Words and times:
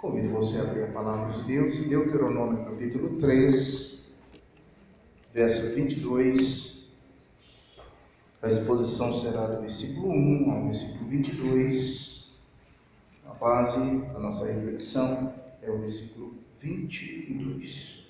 Convido 0.00 0.30
você 0.30 0.56
a 0.56 0.62
abrir 0.62 0.84
a 0.84 0.92
palavra 0.92 1.34
de 1.34 1.42
Deus, 1.42 1.76
Deuteronômio 1.84 2.64
capítulo 2.64 3.18
3, 3.18 4.02
verso 5.34 5.74
22. 5.74 6.86
A 8.40 8.46
exposição 8.46 9.12
será 9.12 9.44
do 9.44 9.60
versículo 9.60 10.08
1 10.10 10.52
ao 10.52 10.64
versículo 10.64 11.10
22. 11.10 12.40
A 13.26 13.34
base 13.34 13.98
da 13.98 14.18
nossa 14.18 14.50
reflexão 14.50 15.34
é 15.60 15.70
o 15.70 15.80
versículo 15.80 16.34
22. 16.60 18.02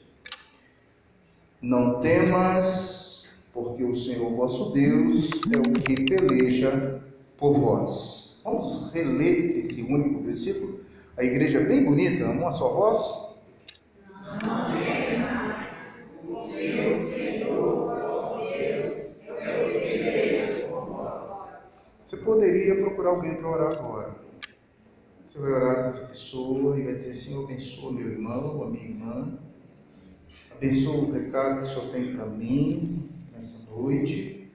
Não 1.60 1.98
temas, 1.98 3.26
porque 3.52 3.82
o 3.82 3.96
Senhor 3.96 4.30
vosso 4.30 4.70
Deus 4.70 5.28
é 5.52 5.58
o 5.58 5.72
que 5.72 6.04
peleja 6.04 7.02
por 7.36 7.58
vós. 7.58 8.40
Vamos 8.44 8.92
reler 8.92 9.58
esse 9.58 9.82
único 9.92 10.22
versículo? 10.22 10.88
A 11.16 11.24
igreja 11.24 11.60
é 11.60 11.64
bem 11.64 11.84
bonita, 11.84 12.26
uma 12.26 12.50
só 12.50 12.68
voz. 12.68 13.38
Não 14.44 14.48
mais 16.48 16.80
o 17.02 17.10
Senhor, 17.10 18.00
vós. 20.90 21.72
Você 22.02 22.16
poderia 22.18 22.74
procurar 22.74 23.10
alguém 23.10 23.36
para 23.36 23.48
orar 23.48 23.72
agora. 23.72 24.14
Você 25.26 25.38
vai 25.38 25.52
orar 25.52 25.82
com 25.82 25.88
essa 25.88 26.08
pessoa 26.08 26.78
e 26.78 26.82
vai 26.82 26.94
dizer: 26.94 27.14
Senhor, 27.14 27.44
abençoa 27.44 27.92
meu 27.92 28.08
irmão 28.08 28.64
a 28.64 28.70
minha 28.70 28.84
irmã. 28.84 29.38
Abençoa 30.50 31.04
o 31.04 31.12
recado 31.12 31.58
que 31.58 31.62
o 31.62 31.66
Senhor 31.66 31.92
tem 31.92 32.16
para 32.16 32.26
mim 32.26 33.08
nessa 33.32 33.70
noite. 33.70 34.50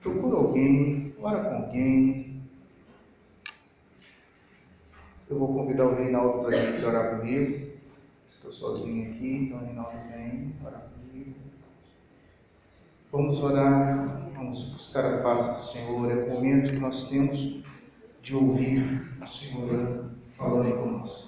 Procura 0.00 0.36
alguém, 0.36 1.14
ora 1.20 1.44
com 1.44 1.64
alguém, 1.64 2.25
eu 5.28 5.38
vou 5.38 5.54
convidar 5.54 5.86
o 5.86 5.94
Reinaldo 5.94 6.40
para 6.40 6.56
vir 6.56 6.84
orar 6.84 7.18
comigo. 7.18 7.66
Estou 8.28 8.52
sozinho 8.52 9.10
aqui, 9.10 9.36
então 9.36 9.58
o 9.58 9.64
Reinaldo 9.64 9.96
vem 10.10 10.54
orar 10.64 10.88
comigo. 10.90 11.34
Vamos 13.10 13.42
orar, 13.42 14.30
vamos 14.34 14.72
buscar 14.72 15.04
a 15.04 15.22
face 15.22 15.56
do 15.56 15.64
Senhor. 15.64 16.10
É 16.10 16.14
o 16.14 16.34
momento 16.34 16.72
que 16.72 16.78
nós 16.78 17.04
temos 17.04 17.60
de 18.22 18.36
ouvir 18.36 19.02
o 19.20 19.26
Senhor 19.26 20.10
falando 20.34 20.76
conosco. 20.76 21.25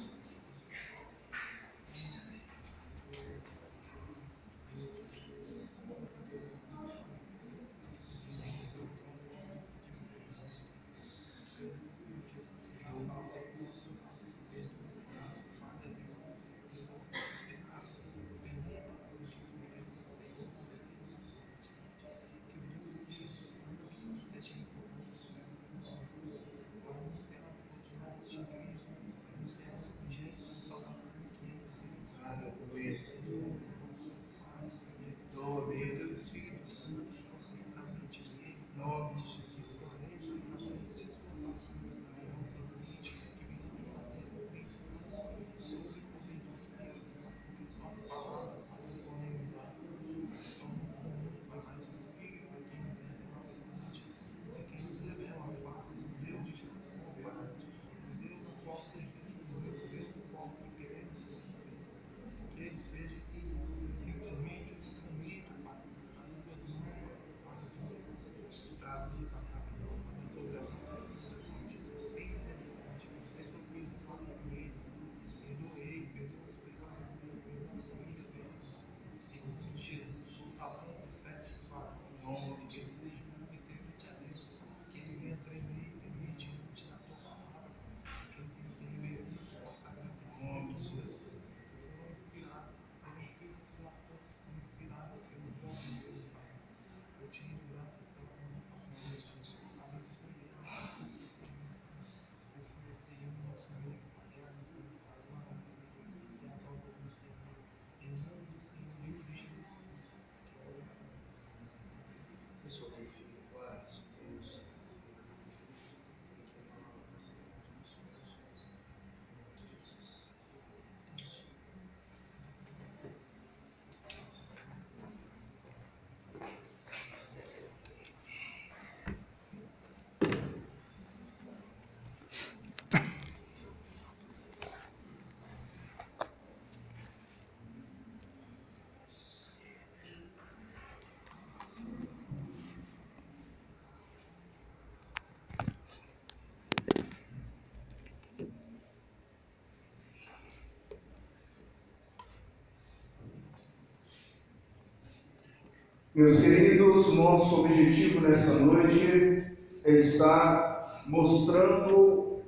Meus 156.18 156.40
queridos, 156.40 157.14
nosso 157.14 157.60
objetivo 157.60 158.26
nessa 158.26 158.58
noite 158.58 159.44
é 159.84 159.92
estar 159.92 161.04
mostrando 161.06 162.40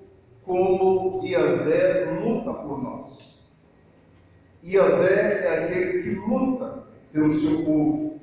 como 0.43 1.25
Iavé 1.25 2.19
luta 2.21 2.53
por 2.53 2.83
nós. 2.83 3.49
Iavé 4.65 5.45
é 5.45 5.67
aquele 5.67 6.03
que 6.03 6.11
luta 6.17 6.83
pelo 7.13 7.33
seu 7.33 7.65
povo, 7.65 8.21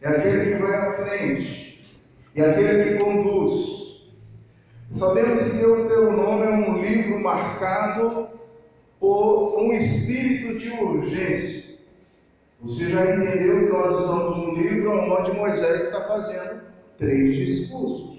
é 0.00 0.10
aquele 0.10 0.54
que 0.54 0.62
vai 0.62 0.76
à 0.76 0.92
frente, 0.92 1.98
é 2.36 2.42
aquele 2.42 2.84
que 2.84 3.04
conduz. 3.04 4.06
Sabemos 4.90 5.42
que 5.42 5.58
Deuteronômio 5.58 6.44
é 6.44 6.54
um 6.54 6.80
livro 6.80 7.18
marcado 7.20 8.28
por 9.00 9.60
um 9.60 9.72
espírito 9.72 10.56
de 10.56 10.70
urgência. 10.70 11.67
Você 12.60 12.90
já 12.90 13.02
entendeu 13.02 13.66
que 13.66 13.72
nós 13.72 14.00
estamos 14.00 14.36
num 14.36 14.54
livro 14.54 14.90
onde 14.92 15.30
Moisés 15.30 15.82
está 15.82 16.00
fazendo 16.08 16.60
três 16.98 17.36
discursos. 17.36 18.18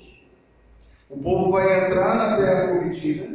O 1.10 1.18
povo 1.18 1.52
vai 1.52 1.86
entrar 1.86 2.16
na 2.16 2.38
terra 2.38 2.68
prometida, 2.68 3.28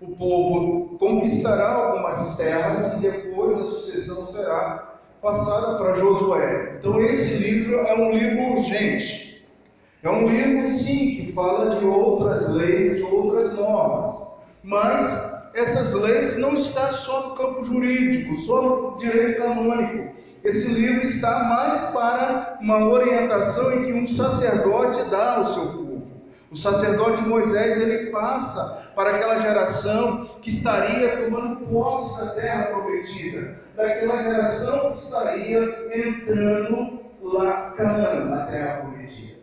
o 0.00 0.16
povo 0.16 0.96
conquistará 0.98 1.72
algumas 1.72 2.38
terras 2.38 2.94
e 2.94 3.00
depois 3.00 3.58
a 3.58 3.62
sucessão 3.62 4.26
será 4.28 4.98
passada 5.20 5.76
para 5.76 5.92
Josué. 5.94 6.76
Então 6.78 7.02
esse 7.02 7.36
livro 7.36 7.80
é 7.80 7.94
um 7.94 8.12
livro 8.12 8.52
urgente. 8.52 9.46
É 10.02 10.08
um 10.08 10.26
livro, 10.28 10.68
sim, 10.68 11.16
que 11.16 11.32
fala 11.32 11.68
de 11.68 11.84
outras 11.84 12.48
leis, 12.48 12.96
de 12.96 13.02
outras 13.02 13.54
normas. 13.56 14.26
Mas 14.62 15.50
essas 15.52 15.92
leis 15.94 16.36
não 16.36 16.54
estão 16.54 16.90
só 16.92 17.28
no 17.28 17.36
campo 17.36 17.64
jurídico, 17.64 18.36
só 18.38 18.62
no 18.62 18.96
direito 18.98 19.38
canônico. 19.38 20.16
Esse 20.46 20.74
livro 20.74 21.04
está 21.04 21.42
mais 21.42 21.90
para 21.90 22.58
uma 22.60 22.88
orientação 22.88 23.72
em 23.72 23.84
que 23.84 23.92
um 23.92 24.06
sacerdote 24.06 25.02
dá 25.10 25.38
ao 25.38 25.48
seu 25.48 25.66
povo. 25.66 26.06
O 26.52 26.56
sacerdote 26.56 27.24
Moisés 27.24 27.80
ele 27.80 28.10
passa 28.12 28.92
para 28.94 29.16
aquela 29.16 29.40
geração 29.40 30.24
que 30.40 30.50
estaria 30.50 31.24
tomando 31.24 31.66
posse 31.66 32.20
da 32.20 32.30
terra 32.30 32.66
prometida, 32.66 33.58
daquela 33.74 34.22
geração 34.22 34.88
que 34.88 34.94
estaria 34.94 35.88
entrando 35.92 37.00
lá 37.20 37.72
Canaã, 37.76 38.26
na 38.26 38.46
terra 38.46 38.82
prometida. 38.82 39.34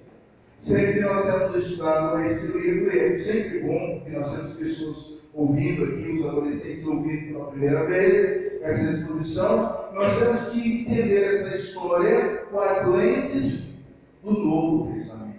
Sempre 0.55 1.01
nós 1.01 1.25
temos 1.25 1.53
estudado 1.53 2.21
esse 2.21 2.57
livro, 2.57 2.97
é 2.97 3.17
sempre 3.17 3.59
bom 3.59 4.01
que 4.05 4.09
nós 4.09 4.31
temos 4.31 4.53
pessoas 4.53 5.19
ouvindo 5.33 5.83
aqui, 5.83 6.17
os 6.17 6.25
adolescentes 6.25 6.87
ouvindo 6.87 7.33
pela 7.33 7.47
primeira 7.47 7.83
vez 7.87 8.61
essa 8.61 8.89
exposição. 8.89 9.82
Nós 9.93 10.17
temos 10.17 10.49
que 10.49 10.81
entender 10.81 11.35
essa 11.35 11.55
história 11.55 12.37
com 12.49 12.59
as 12.59 12.87
lentes 12.87 13.75
do 14.23 14.31
Novo 14.31 14.91
Testamento. 14.91 15.37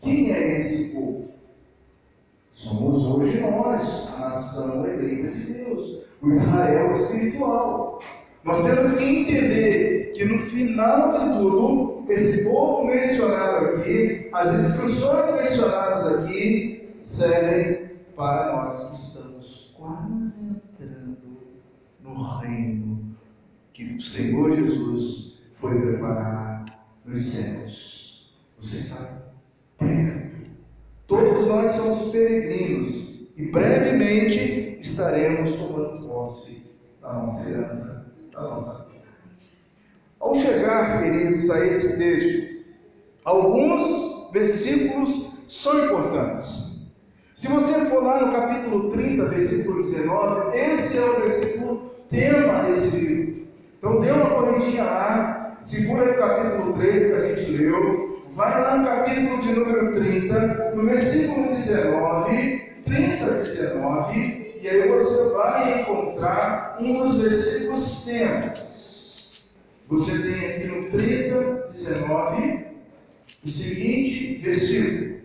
Quem 0.00 0.32
é 0.32 0.58
esse 0.58 0.94
povo? 0.94 1.28
Somos 2.50 3.04
hoje 3.04 3.38
nós, 3.40 4.14
a 4.16 4.30
nação 4.30 4.86
eleita 4.86 5.32
de 5.32 5.52
Deus, 5.52 6.02
o 6.22 6.30
Israel 6.30 6.90
espiritual. 6.92 7.98
Nós 8.42 8.64
temos 8.64 8.92
que 8.92 9.04
entender 9.04 10.12
que 10.14 10.24
no 10.24 10.46
final 10.46 11.10
de 11.10 11.38
tudo, 11.38 12.04
esse 12.08 12.44
povo 12.44 12.86
mencionado 12.86 13.66
aqui, 13.66 14.30
as 14.32 14.60
instruções 14.60 15.42
mencionadas 15.42 16.06
aqui, 16.14 16.88
servem 17.02 17.90
para 18.16 18.56
nós 18.56 18.88
que 18.88 18.94
estamos 18.94 19.74
quase 19.78 20.56
entrando 20.80 21.18
no 22.02 22.22
reino 22.38 22.77
que 23.78 23.96
o 23.96 24.02
Senhor 24.02 24.50
Jesus 24.50 25.38
foi 25.60 25.80
preparar 25.80 26.64
nos 27.04 27.24
céus. 27.24 28.36
Você 28.58 28.78
está 28.78 29.22
perto. 29.78 30.50
Todos 31.06 31.46
nós 31.46 31.70
somos 31.76 32.10
peregrinos 32.10 33.28
e 33.36 33.46
brevemente 33.52 34.78
estaremos 34.80 35.52
tomando 35.52 36.08
posse 36.08 36.60
da 37.00 37.12
nossa 37.12 37.48
herança, 37.48 38.12
da 38.32 38.40
nossa 38.40 38.88
vida. 38.90 39.04
Ao 40.18 40.34
chegar, 40.34 41.00
queridos, 41.00 41.48
a 41.48 41.64
esse 41.64 41.96
texto, 41.98 42.64
alguns 43.24 44.32
versículos 44.32 45.36
são 45.46 45.84
importantes. 45.84 46.80
Se 47.32 47.46
você 47.46 47.86
for 47.86 48.02
lá 48.02 48.26
no 48.26 48.32
capítulo 48.32 48.90
30, 48.90 49.24
versículo 49.26 49.82
19, 49.84 50.58
esse 50.58 50.98
é 50.98 51.04
o 51.04 51.20
versículo 51.20 51.92
tema 52.08 52.64
desse 52.64 52.96
livro. 52.96 53.27
Então 53.78 54.00
dê 54.00 54.10
uma 54.10 54.30
corridinha 54.30 54.82
lá, 54.82 55.58
segura 55.62 56.06
no 56.06 56.18
capítulo 56.18 56.72
13 56.72 57.14
que 57.14 57.14
a 57.14 57.36
gente 57.36 57.50
leu, 57.58 58.22
vai 58.34 58.60
lá 58.60 58.76
no 58.76 58.84
capítulo 58.84 59.38
de 59.38 59.52
número 59.52 59.92
30, 59.92 60.72
no 60.74 60.84
versículo 60.84 61.46
19, 61.46 62.62
30 62.84 63.24
a 63.24 63.30
19, 63.30 64.58
e 64.60 64.68
aí 64.68 64.88
você 64.88 65.28
vai 65.28 65.80
encontrar 65.80 66.76
um 66.80 67.00
dos 67.00 67.20
versículos 67.20 68.04
temas. 68.04 69.44
Você 69.88 70.18
tem 70.18 70.46
aqui 70.46 70.66
no 70.66 70.90
30, 70.90 71.68
19, 71.70 72.64
o 73.44 73.48
seguinte 73.48 74.40
versículo. 74.42 75.18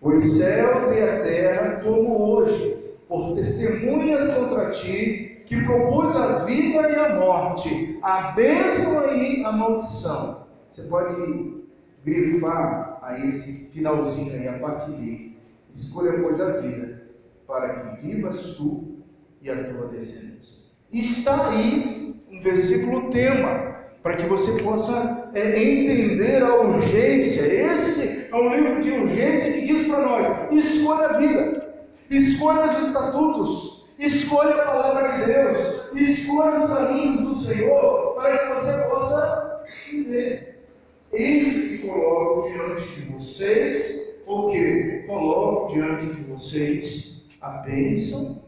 Os 0.00 0.38
céus 0.38 0.96
e 0.96 1.02
a 1.02 1.20
terra 1.20 1.80
tomo 1.82 2.30
hoje 2.30 2.76
por 3.08 3.34
testemunhas 3.34 4.34
contra 4.34 4.70
ti, 4.70 5.25
que 5.46 5.62
propus 5.64 6.14
a 6.16 6.38
vida 6.40 6.90
e 6.90 6.96
a 6.96 7.14
morte, 7.16 7.98
a 8.02 8.32
bênção 8.32 9.14
e 9.14 9.44
a 9.44 9.52
maldição. 9.52 10.46
Você 10.68 10.82
pode 10.88 11.64
grifar 12.04 12.98
aí 13.02 13.28
esse 13.28 13.70
finalzinho 13.70 14.32
aí, 14.32 14.48
a 14.48 14.58
partir 14.58 14.92
de 14.92 15.36
escolha 15.72 16.20
pois 16.20 16.40
a 16.40 16.58
vida, 16.58 17.02
para 17.46 17.68
que 17.68 18.06
vivas 18.06 18.56
tu 18.56 18.96
e 19.40 19.48
a 19.48 19.64
tua 19.64 19.86
descendência. 19.88 20.66
Está 20.92 21.50
aí 21.50 22.14
um 22.30 22.40
versículo 22.40 23.08
tema, 23.10 23.76
para 24.02 24.16
que 24.16 24.26
você 24.26 24.62
possa 24.62 25.30
é, 25.34 25.62
entender 25.62 26.42
a 26.42 26.54
urgência. 26.60 27.42
Esse 27.42 28.28
é 28.32 28.36
um 28.36 28.54
livro 28.54 28.82
de 28.82 28.90
urgência 28.90 29.52
que 29.52 29.66
diz 29.66 29.86
para 29.86 30.00
nós: 30.00 30.26
escolha 30.52 31.08
a 31.08 31.18
vida, 31.18 31.74
escolha 32.10 32.68
os 32.70 32.86
estatutos, 32.86 33.75
escolha 33.98 34.62
a 34.62 34.64
palavra 34.64 35.12
de 35.12 35.32
Deus, 35.32 35.92
escolha 35.94 36.60
os 36.60 36.72
caminhos 36.72 37.22
do 37.22 37.36
Senhor, 37.36 38.14
para 38.14 38.38
que 38.38 38.54
você 38.54 38.88
possa 38.88 39.64
viver. 39.90 40.64
Eles 41.12 41.80
que 41.80 41.88
colocam 41.88 42.52
diante 42.52 43.00
de 43.00 43.12
vocês, 43.12 44.22
o 44.26 44.50
que? 44.50 45.04
Colocam 45.06 45.74
diante 45.74 46.06
de 46.06 46.22
vocês 46.22 47.26
a 47.40 47.50
bênção 47.58 48.42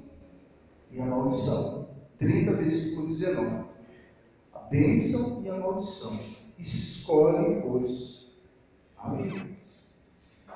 e 0.90 1.00
a 1.00 1.04
maldição. 1.04 1.88
30, 2.18 2.52
versículo 2.52 3.06
19. 3.06 3.64
A 4.52 4.58
bênção 4.58 5.42
e 5.44 5.48
a 5.48 5.56
maldição. 5.56 6.18
Escolhe, 6.58 7.62
pois, 7.62 8.26
a 8.98 9.10
vida. 9.14 9.46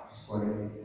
Escolhe 0.08 0.44
a 0.44 0.52
vida. 0.52 0.82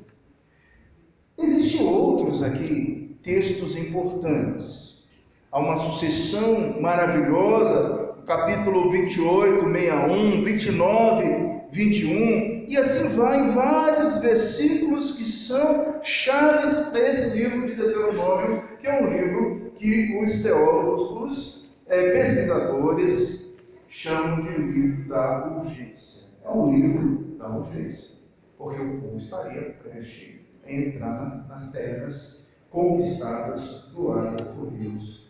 Existem 1.38 1.88
outros 1.88 2.42
aqui, 2.44 3.07
textos 3.28 3.76
importantes. 3.76 5.06
Há 5.52 5.60
uma 5.60 5.76
sucessão 5.76 6.82
maravilhosa 6.82 8.16
capítulo 8.26 8.90
28, 8.90 9.66
61, 9.66 10.42
29, 10.42 11.62
21, 11.70 12.66
e 12.70 12.78
assim 12.78 13.10
vai 13.10 13.42
em 13.42 13.52
vários 13.52 14.18
versículos 14.20 15.12
que 15.12 15.26
são 15.26 16.00
chaves 16.02 16.80
para 16.88 17.10
esse 17.10 17.38
livro 17.38 17.68
de 17.68 17.76
Deuteronômio, 17.76 18.64
que 18.80 18.88
é 18.88 19.02
um 19.02 19.10
livro 19.10 19.72
que 19.78 20.18
os 20.24 20.42
teólogos, 20.42 21.12
os 21.12 21.78
é, 21.88 22.12
pesquisadores, 22.12 23.54
chamam 23.90 24.42
de 24.42 24.58
livro 24.58 25.10
da 25.10 25.48
urgência. 25.48 26.28
É 26.46 26.50
um 26.50 26.74
livro 26.74 27.36
da 27.38 27.50
urgência, 27.50 28.20
porque 28.58 28.82
o 28.82 29.02
povo 29.02 29.18
estaria 29.18 29.76
prestes 29.84 30.40
a 30.66 30.72
entrar 30.72 31.24
nas, 31.24 31.48
nas 31.48 31.72
terras 31.72 32.37
conquistadas, 32.72 33.90
doadas 33.94 34.54
por 34.54 34.72
Deus 34.72 35.28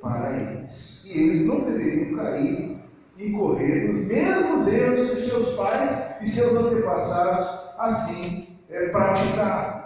para 0.00 0.36
eles. 0.36 1.04
E 1.04 1.18
eles 1.18 1.46
não 1.46 1.60
deveriam 1.60 2.16
cair 2.16 2.78
e 3.16 3.30
correr 3.32 3.90
os 3.90 4.06
mesmos 4.08 4.68
erros 4.68 5.10
que 5.10 5.20
seus 5.22 5.56
pais 5.56 6.20
e 6.22 6.26
seus 6.26 6.54
antepassados 6.54 7.48
assim 7.78 8.48
é, 8.70 8.88
praticaram. 8.88 9.78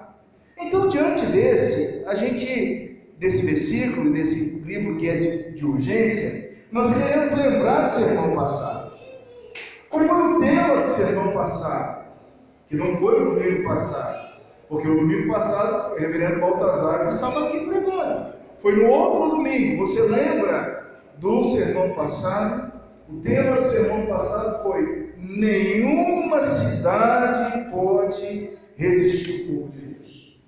Então, 0.61 0.89
diante 0.89 1.25
desse, 1.27 2.05
a 2.07 2.15
gente, 2.15 3.01
desse 3.19 3.45
versículo, 3.45 4.13
desse 4.13 4.61
livro 4.61 4.97
que 4.97 5.09
é 5.09 5.17
de, 5.19 5.53
de 5.53 5.65
urgência, 5.65 6.53
nós 6.71 6.97
queremos 6.97 7.33
lembrar 7.33 7.83
do 7.83 7.91
sermão 7.91 8.35
passado. 8.35 8.93
Qual 9.91 10.09
foi 10.09 10.33
o 10.33 10.41
tema 10.41 10.83
do 10.83 10.91
sermão 10.91 11.33
passado? 11.33 12.07
Que 12.69 12.77
não 12.77 12.97
foi 12.97 13.21
o 13.21 13.35
domingo 13.35 13.65
passado. 13.65 14.32
Porque 14.73 14.89
o 14.89 15.01
domingo 15.01 15.31
passado, 15.31 15.93
o 15.93 15.99
reverendo 15.99 16.41
Baltazar 16.41 17.07
estava 17.07 17.47
aqui 17.47 17.61
pregando. 17.67 18.33
Foi 18.63 18.75
no 18.75 18.89
outro 18.89 19.37
domingo. 19.37 19.87
Você 19.87 20.01
lembra 20.01 20.97
do 21.19 21.45
sermão 21.45 21.91
passado? 21.91 22.73
O 23.07 23.21
tema 23.21 23.61
do 23.61 23.69
sermão 23.69 24.07
passado 24.07 24.63
foi: 24.63 25.13
nenhuma 25.19 26.41
cidade 26.47 27.71
pode 27.71 28.49
resistir 28.77 29.43
ao 29.43 29.57
povo 29.57 29.73
de 29.73 29.79
Deus. 29.79 30.39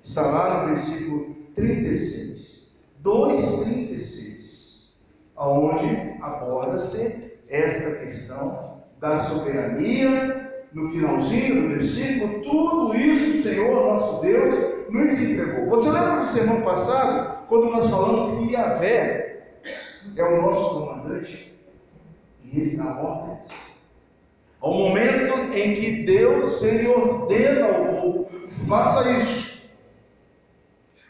Está 0.00 0.22
lá 0.30 0.60
no 0.60 0.66
versículo 0.68 1.36
36. 1.56 2.70
2,36. 3.02 4.98
Aonde 5.34 6.18
aborda-se 6.22 7.32
esta 7.48 7.96
questão 7.96 8.80
da 9.00 9.16
soberania. 9.16 10.31
No 10.72 10.90
finalzinho 10.90 11.62
do 11.62 11.68
versículo, 11.68 12.42
tudo 12.42 12.96
isso 12.96 13.38
o 13.38 13.42
Senhor 13.42 13.92
nosso 13.92 14.22
Deus 14.22 14.54
nos 14.88 15.20
entregou. 15.20 15.66
Você 15.66 15.90
lembra 15.90 16.20
do 16.20 16.26
sermão 16.26 16.62
passado? 16.62 17.42
quando 17.52 17.70
nós 17.70 17.90
falamos 17.90 18.38
que 18.38 18.54
Yahvé 18.54 19.42
é 20.16 20.22
o 20.22 20.40
nosso 20.40 20.80
comandante 20.80 21.52
e 22.42 22.60
ele 22.60 22.76
dá 22.78 22.98
ordens. 22.98 23.46
Ao 24.58 24.72
momento 24.72 25.54
em 25.54 25.74
que 25.74 26.02
Deus 26.04 26.62
ele 26.62 26.88
ordena 26.88 27.66
ao 27.66 27.84
povo, 28.00 28.30
faça 28.66 29.10
isso. 29.18 29.70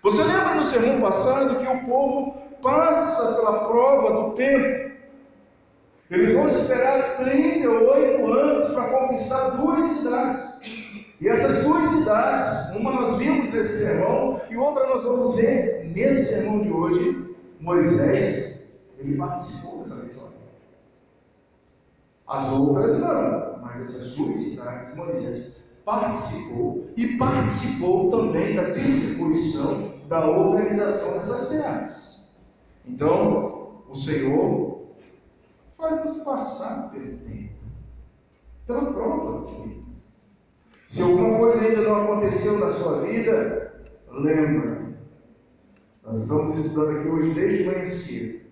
Você 0.02 0.24
lembra 0.24 0.56
no 0.56 0.64
sermão 0.64 1.00
passado 1.00 1.60
que 1.60 1.66
o 1.68 1.86
povo 1.86 2.32
passa 2.60 3.34
pela 3.34 3.68
prova 3.68 4.12
do 4.12 4.34
tempo? 4.34 4.91
Eles 6.12 6.34
vão 6.34 6.46
esperar 6.46 7.16
38 7.16 8.32
anos 8.34 8.74
para 8.74 8.84
conquistar 8.90 9.48
duas 9.56 9.90
cidades. 9.92 10.60
E 11.18 11.26
essas 11.26 11.64
duas 11.64 11.88
cidades, 11.88 12.76
uma 12.76 12.92
nós 12.92 13.16
vimos 13.16 13.50
nesse 13.50 13.84
sermão 13.84 14.38
e 14.50 14.56
outra 14.56 14.88
nós 14.88 15.04
vamos 15.04 15.36
ver 15.36 15.90
nesse 15.94 16.24
sermão 16.24 16.60
de 16.60 16.70
hoje, 16.70 17.34
Moisés, 17.58 18.66
ele 18.98 19.16
participou 19.16 19.78
dessa 19.78 20.04
vitória. 20.04 20.36
As 22.28 22.52
outras 22.52 23.00
não, 23.00 23.58
mas 23.62 23.80
essas 23.80 24.10
duas 24.10 24.36
cidades, 24.36 24.94
Moisés 24.94 25.62
participou 25.82 26.88
e 26.94 27.16
participou 27.16 28.10
também 28.10 28.54
da 28.54 28.64
distribuição 28.64 29.94
da 30.08 30.28
organização 30.28 31.14
dessas 31.14 31.48
terras. 31.48 32.34
Então, 32.84 33.82
o 33.88 33.94
Senhor 33.94 34.71
faz-nos 35.82 36.18
passar 36.18 36.90
pelo 36.90 37.18
tempo, 37.18 37.54
pela 38.68 38.92
prova. 38.92 39.50
Se 40.86 41.02
alguma 41.02 41.38
coisa 41.38 41.60
ainda 41.60 41.82
não 41.82 42.04
aconteceu 42.04 42.58
na 42.58 42.68
sua 42.68 43.00
vida, 43.00 43.74
lembra. 44.08 44.92
Nós 46.04 46.22
estamos 46.22 46.58
estudando 46.58 46.98
aqui 46.98 47.08
hoje 47.08 47.30
desde 47.34 47.64
manhã 47.64 47.84
cedo. 47.84 48.42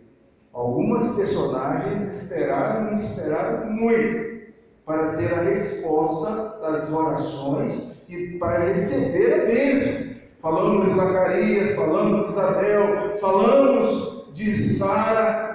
Algumas 0.53 1.15
personagens 1.15 2.03
esperaram 2.03 2.91
e 2.91 2.95
esperaram 2.95 3.71
muito 3.71 4.53
para 4.85 5.15
ter 5.15 5.33
a 5.33 5.43
resposta 5.43 6.59
das 6.61 6.93
orações 6.93 8.05
e 8.09 8.39
para 8.39 8.65
receber 8.65 9.43
a 9.43 9.47
bênção. 9.47 10.17
Falamos 10.41 10.87
de 10.87 10.95
Zacarias, 10.95 11.77
falamos 11.77 12.27
de 12.27 12.33
Isabel, 12.33 13.19
falamos 13.21 14.31
de 14.33 14.53
Sara, 14.53 15.50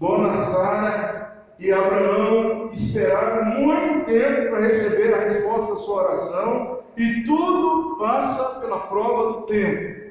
Dona 0.00 0.34
Sara 0.34 1.44
e 1.58 1.70
Abraão, 1.70 2.70
esperaram 2.72 3.60
muito 3.60 4.06
tempo 4.06 4.48
para 4.48 4.60
receber 4.60 5.12
a 5.12 5.20
resposta 5.20 5.74
da 5.74 5.80
sua 5.80 6.04
oração, 6.04 6.80
e 6.96 7.22
tudo 7.24 7.98
passa 7.98 8.60
pela 8.60 8.80
prova 8.80 9.32
do 9.40 9.46
tempo. 9.46 10.10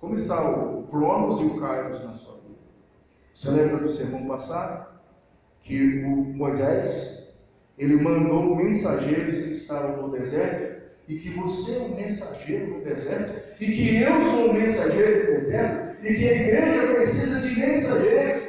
Como 0.00 0.14
está 0.14 0.50
o 0.50 0.82
Cronos 0.90 1.40
e 1.40 1.44
o 1.44 1.60
Kairos 1.60 2.04
na 2.04 2.12
sua 2.12 2.34
vida? 2.34 2.58
Você 3.32 3.50
lembra 3.50 3.78
do 3.78 3.88
sermão 3.88 4.26
passado? 4.26 4.86
Que 5.62 6.04
o 6.04 6.16
Moisés, 6.16 7.32
ele 7.78 7.94
mandou 7.94 8.56
mensageiros 8.56 9.36
que 9.36 9.52
estavam 9.52 10.02
no 10.02 10.10
deserto, 10.10 10.82
e 11.08 11.16
que 11.16 11.30
você 11.30 11.76
é 11.76 11.80
um 11.82 11.94
mensageiro 11.94 12.78
no 12.78 12.84
deserto, 12.84 13.40
e 13.60 13.66
que 13.66 14.02
eu 14.02 14.20
sou 14.32 14.50
um 14.50 14.54
mensageiro 14.54 15.32
no 15.32 15.40
deserto, 15.40 15.85
e 16.06 16.14
que 16.14 16.28
a 16.28 16.32
igreja 16.32 16.94
precisa 16.94 17.40
de 17.40 17.58
mensageiros, 17.58 18.44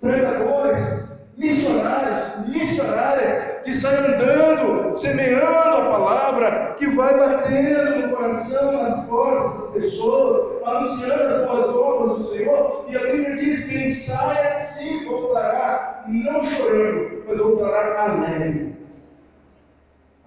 pregadores, 0.00 1.12
missionários, 1.36 2.48
missionárias, 2.48 3.62
que 3.62 3.72
saem 3.72 4.14
andando, 4.14 4.92
semeando 4.96 5.76
a 5.76 5.90
palavra, 5.90 6.74
que 6.76 6.88
vai 6.88 7.16
batendo 7.16 8.00
no 8.00 8.16
coração, 8.16 8.82
nas 8.82 9.06
portas 9.06 9.60
das 9.60 9.72
pessoas, 9.74 10.60
anunciando 10.66 11.34
as 11.34 11.46
boas 11.46 11.76
obras 11.76 12.18
do 12.18 12.24
Senhor. 12.24 12.86
E 12.88 12.96
a 12.96 13.00
Bíblia 13.00 13.36
diz: 13.36 13.68
quem 13.68 13.92
sai 13.92 14.56
assim 14.56 15.04
voltará, 15.04 16.04
não 16.08 16.44
chorando, 16.44 17.22
mas 17.28 17.38
voltará 17.38 18.02
alegre, 18.02 18.74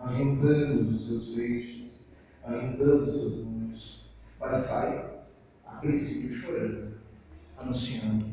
ajuntando 0.06 0.96
os 0.96 1.10
seus 1.10 1.36
feixes, 1.36 2.06
ajuntando 2.46 3.12
os 3.12 3.20
seus 3.20 3.38
números, 3.40 4.06
mas 4.40 4.54
sai 4.54 5.11
a 5.72 5.78
princípio 5.78 6.36
chorando, 6.36 6.94
anunciando 7.58 8.26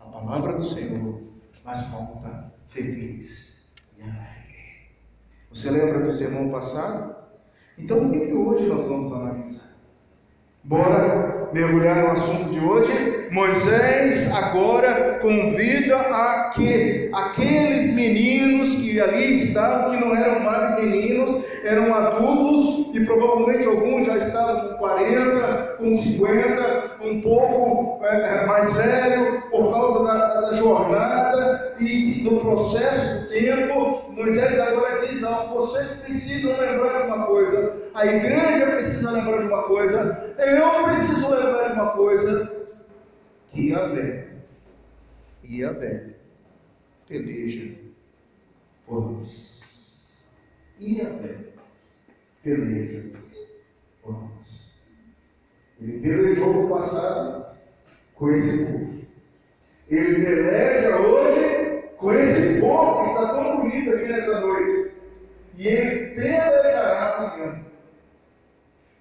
a 0.00 0.04
palavra 0.04 0.54
do 0.54 0.64
Senhor, 0.64 1.20
mas 1.64 1.88
volta 1.90 2.52
feliz 2.68 3.72
e 3.98 4.02
alegre. 4.02 4.90
Você 5.52 5.70
lembra 5.70 6.00
do 6.00 6.10
sermão 6.10 6.50
passado? 6.50 7.14
Então, 7.78 8.06
o 8.06 8.12
que, 8.12 8.20
que 8.26 8.32
hoje 8.32 8.66
nós 8.66 8.86
vamos 8.86 9.12
analisar? 9.12 9.76
Bora 10.64 11.48
mergulhar 11.52 12.04
no 12.04 12.10
assunto 12.12 12.50
de 12.50 12.60
hoje? 12.60 13.28
Moisés 13.30 14.32
agora 14.32 15.18
convida 15.20 15.96
a 15.96 16.50
que 16.50 17.10
aqueles 17.12 17.94
meninos 17.94 18.74
que 18.76 19.00
ali 19.00 19.34
estavam, 19.34 19.90
que 19.90 20.04
não 20.04 20.14
eram 20.14 20.40
mais 20.40 20.80
meninos, 20.80 21.44
eram 21.64 21.92
adultos 21.94 22.94
e 22.94 23.04
provavelmente 23.04 23.66
alguns 23.66 24.06
já 24.06 24.16
estavam 24.16 24.70
com 24.70 24.78
40, 24.78 25.76
com 25.78 25.98
50, 25.98 26.85
um 27.06 27.20
pouco 27.20 28.04
é, 28.04 28.46
mais 28.46 28.76
velho, 28.76 29.42
por 29.50 29.72
causa 29.72 30.04
da, 30.04 30.40
da 30.40 30.52
jornada 30.54 31.74
e 31.78 32.22
do 32.22 32.40
processo 32.40 33.22
do 33.22 33.28
tempo. 33.28 34.12
Moisés 34.12 34.58
agora 34.58 35.06
diz: 35.06 35.20
vocês 35.20 36.02
precisam 36.02 36.58
lembrar 36.58 37.02
de 37.02 37.06
uma 37.06 37.26
coisa, 37.26 37.82
a 37.94 38.06
igreja 38.06 38.66
precisa 38.66 39.10
lembrar 39.12 39.38
de 39.38 39.46
uma 39.46 39.62
coisa, 39.64 40.34
eu 40.38 40.84
preciso 40.84 41.34
lembrar 41.34 41.68
de 41.68 41.72
uma 41.74 41.90
coisa, 41.92 42.66
que 43.52 43.70
Yahvé, 43.70 44.28
Yahvé, 45.44 46.14
peleja 47.08 47.74
por 48.86 49.12
nós. 49.12 49.94
Yahvé, 50.80 51.36
peleja. 52.42 53.25
Ele 55.80 56.00
pelejou 56.00 56.54
no 56.54 56.68
passado 56.68 57.46
com 58.14 58.30
esse 58.32 58.66
povo. 58.66 58.96
Ele 59.88 60.24
peleja 60.24 60.96
hoje 60.96 61.84
com 61.96 62.12
esse 62.12 62.60
povo 62.60 63.04
que 63.04 63.10
está 63.10 63.34
tão 63.34 63.56
bonito 63.58 63.94
aqui 63.94 64.08
nessa 64.08 64.40
noite. 64.40 64.92
E 65.56 65.68
ele 65.68 66.14
pelejará 66.14 67.16
amanhã. 67.16 67.64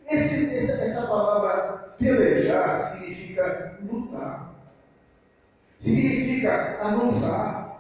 Esse, 0.10 0.56
essa, 0.56 0.84
essa 0.84 1.08
palavra 1.08 1.96
pelejar 1.98 2.78
significa 2.78 3.78
lutar, 3.82 4.54
significa 5.78 6.78
avançar, 6.82 7.78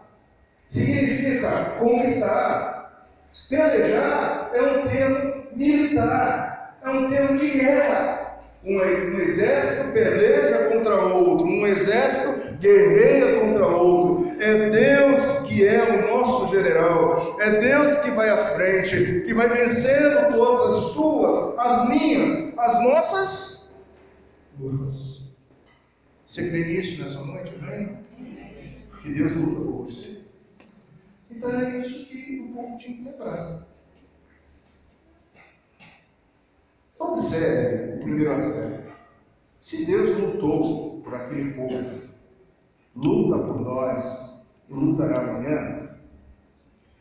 significa 0.69 1.75
conquistar. 1.79 3.07
Pelejar 3.49 4.49
é 4.53 4.61
um 4.61 4.87
termo 4.87 5.43
militar, 5.53 6.79
é 6.81 6.89
um 6.89 7.09
termo 7.09 7.37
de 7.37 7.49
guerra. 7.49 8.24
Um, 8.65 8.81
exército 9.19 9.93
peleja 9.93 10.69
contra 10.69 11.05
outro, 11.05 11.45
um 11.45 11.67
exército 11.67 12.57
guerreia 12.57 13.39
contra 13.39 13.67
outro. 13.67 14.41
É 14.41 14.69
Deus 14.69 15.43
que 15.47 15.65
é 15.65 15.83
o 15.83 16.17
nosso 16.17 16.51
general, 16.51 17.39
é 17.39 17.59
Deus 17.59 17.97
que 17.99 18.09
vai 18.11 18.29
à 18.29 18.55
frente, 18.55 19.21
que 19.21 19.33
vai 19.33 19.47
vencendo 19.47 20.35
todas 20.35 20.75
as 20.75 20.83
suas, 20.93 21.59
as 21.59 21.89
minhas, 21.89 22.57
as 22.57 22.83
nossas 22.83 23.71
lutas. 24.59 25.25
Você 26.25 26.49
crê 26.49 26.65
nisso 26.65 27.01
nessa 27.01 27.21
noite, 27.21 27.53
amém? 27.61 27.99
Que 29.03 29.11
Deus 29.11 29.35
luta 29.35 29.61
por 29.61 29.85
você. 29.85 30.21
Então 31.29 31.59
é 31.59 31.77
isso 31.77 32.05
que 32.07 32.39
o 32.39 32.53
povo 32.53 32.77
tinha 32.77 32.97
que 32.97 33.03
lembrar. 33.03 33.74
Observe 36.99 37.95
o 37.95 37.99
primeiro 38.03 38.33
aspecto. 38.33 38.91
Se 39.59 39.85
Deus 39.85 40.17
lutou 40.19 41.01
por 41.01 41.15
aquele 41.15 41.53
povo, 41.53 42.01
luta 42.95 43.37
por 43.39 43.61
nós 43.61 44.45
e 44.69 44.73
lutará 44.73 45.19
amanhã, 45.21 45.89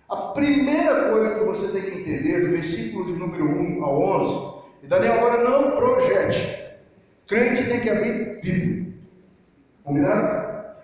a 0.09 0.17
primeira 0.33 1.11
coisa 1.11 1.39
que 1.39 1.45
você 1.45 1.73
tem 1.73 1.91
que 1.91 2.01
entender 2.01 2.41
do 2.41 2.53
versículo 2.53 3.07
de 3.07 3.15
número 3.15 3.45
1 3.45 3.85
ao 3.85 4.03
11, 4.03 4.63
e 4.83 4.87
Daniel 4.87 5.15
agora 5.15 5.43
não 5.43 5.77
projete. 5.77 6.63
Crente 7.27 7.67
tem 7.67 7.81
que 7.81 7.91
abrir 7.91 8.41
Bíblia. 8.41 8.95
Combinado? 9.83 10.75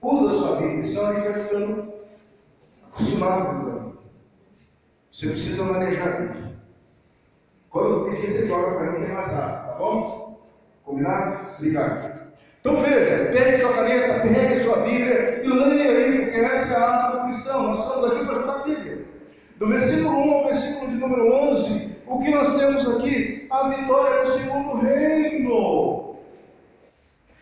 Usa 0.00 0.32
a 0.32 0.38
sua 0.38 0.56
Bíblia, 0.56 0.82
senão 0.84 1.06
a 1.06 1.14
gente 1.14 1.28
vai 1.28 1.42
ficando 1.44 1.92
acostumado 2.84 3.98
Você 5.10 5.28
precisa 5.28 5.64
manejar 5.64 6.08
a 6.08 6.20
Bíblia. 6.20 6.57
Quando 7.70 8.10
pedir, 8.10 8.28
você 8.28 8.46
joga 8.46 8.76
para 8.76 8.92
mim, 8.92 9.04
é 9.04 9.12
rápido, 9.12 9.66
tá 9.66 9.76
bom? 9.78 10.40
Combinado? 10.84 11.54
Obrigado. 11.56 12.18
Então 12.60 12.76
veja, 12.78 13.30
pegue 13.32 13.58
sua 13.58 13.72
caneta, 13.72 14.20
pegue 14.20 14.60
sua 14.60 14.76
Bíblia 14.78 15.42
e 15.44 15.48
leia 15.48 15.90
aí, 15.90 16.22
porque 16.22 16.38
essa 16.38 16.74
é 16.74 16.76
a 16.76 16.88
arma 16.88 17.16
do 17.16 17.24
cristão. 17.24 17.62
Nós 17.64 17.78
estamos 17.80 18.10
aqui 18.10 18.24
para 18.24 18.34
estudar 18.34 18.54
a 18.54 18.64
Bíblia. 18.64 19.04
Do 19.58 19.68
versículo 19.68 20.18
1 20.18 20.34
ao 20.34 20.44
versículo 20.44 20.90
de 20.90 20.96
número 20.96 21.32
11, 21.32 21.96
o 22.06 22.18
que 22.20 22.30
nós 22.30 22.54
temos 22.54 22.88
aqui? 22.88 23.46
A 23.50 23.68
vitória 23.68 24.22
do 24.22 24.30
segundo 24.30 24.76
reino. 24.78 26.16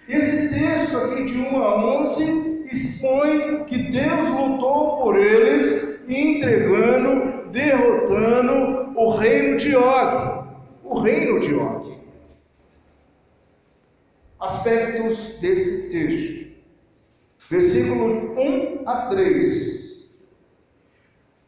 Esse 0.08 0.54
texto 0.54 0.96
aqui 0.98 1.24
de 1.24 1.38
1 1.40 1.56
a 1.56 2.00
11 2.00 2.66
expõe 2.70 3.64
que 3.64 3.78
Deus 3.90 4.28
lutou 4.30 5.02
por 5.02 5.18
eles, 5.18 6.04
entregando, 6.08 7.48
derrotando 7.50 8.75
o 8.96 9.10
reino 9.10 9.56
de 9.58 9.76
Og. 9.76 10.46
O 10.82 10.98
reino 11.00 11.38
de 11.38 11.54
Og. 11.54 11.96
Aspectos 14.40 15.38
desse 15.40 15.90
texto. 15.90 16.46
Versículo 17.50 18.34
1 18.40 18.82
a 18.86 19.06
3. 19.08 19.86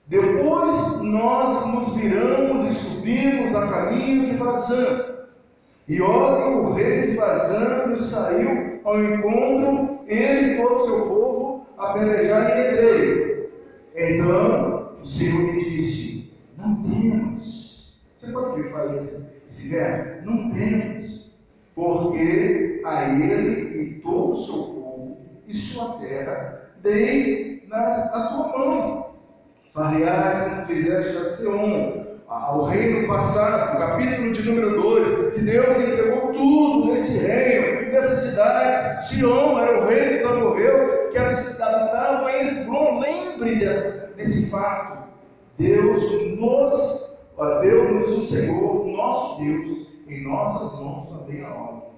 Depois 0.06 1.00
nós 1.02 1.74
nos 1.74 1.96
viramos 1.96 2.64
e 2.64 2.74
subimos 2.74 3.54
a 3.54 3.66
caminho 3.66 4.26
de 4.26 4.32
Bazã. 4.34 5.16
E 5.88 6.00
Og, 6.02 6.66
o 6.66 6.72
rei 6.74 7.02
de 7.02 7.16
Bazã, 7.16 7.86
nos 7.86 8.02
saiu 8.02 8.80
ao 8.84 9.02
encontro, 9.02 10.00
ele 10.06 10.52
e 10.52 10.56
todo 10.56 10.76
o 10.76 10.86
seu 10.86 11.06
povo, 11.06 11.66
a 11.78 11.92
pelejar 11.94 12.56
em 12.56 12.60
Edrei. 12.60 13.50
Então 13.96 14.96
o 15.00 15.04
Senhor 15.04 15.52
me 15.52 15.64
disse: 15.64 16.07
Não 16.58 16.82
temos. 16.82 18.00
Você 18.16 18.32
pode 18.32 18.60
me 18.60 18.68
falar 18.68 18.96
esse, 18.96 19.30
esse 19.46 19.68
verbo? 19.68 20.28
Não 20.28 20.50
temos. 20.50 21.38
porque 21.74 22.82
a 22.84 23.04
ele 23.10 23.80
e 23.80 24.00
todo 24.00 24.32
o 24.32 24.34
seu 24.34 24.54
povo 24.54 25.18
e 25.46 25.54
sua 25.54 25.98
terra 26.00 26.72
dei 26.82 27.62
na 27.68 28.28
tua 28.28 28.58
mão. 28.58 29.14
Fariás 29.72 30.48
como 30.48 30.66
fizeste 30.66 31.16
a 31.16 31.24
Seom, 31.24 32.06
ao 32.26 32.64
reino 32.64 33.06
passado, 33.06 33.78
capítulo 33.78 34.32
de 34.32 34.42
número 34.42 34.82
2, 34.82 35.34
que 35.34 35.40
Deus 35.42 35.76
entregou 35.76 36.32
tudo 36.32 36.90
nesse 36.90 37.24
reino, 37.24 37.92
nessas 37.92 38.18
cidades. 38.18 39.08
Sion 39.08 39.56
era 39.58 39.80
o 39.80 39.86
rei 39.86 40.18
dos 40.18 40.26
amorreus, 40.26 41.12
que 41.12 41.18
habitavam 41.18 42.28
em 42.28 42.48
Esbron. 42.48 42.98
Lembre 42.98 43.56
desse, 43.56 44.12
desse 44.14 44.50
fato. 44.50 45.08
Deus 45.58 46.27
nos, 46.38 47.26
Deus 47.62 48.08
nos 48.08 48.28
Senhor, 48.28 48.86
nosso 48.86 49.42
Deus, 49.42 49.88
em 50.08 50.22
nossas 50.22 50.80
mãos 50.80 51.08
também 51.08 51.42
a 51.42 51.54
obra. 51.54 51.88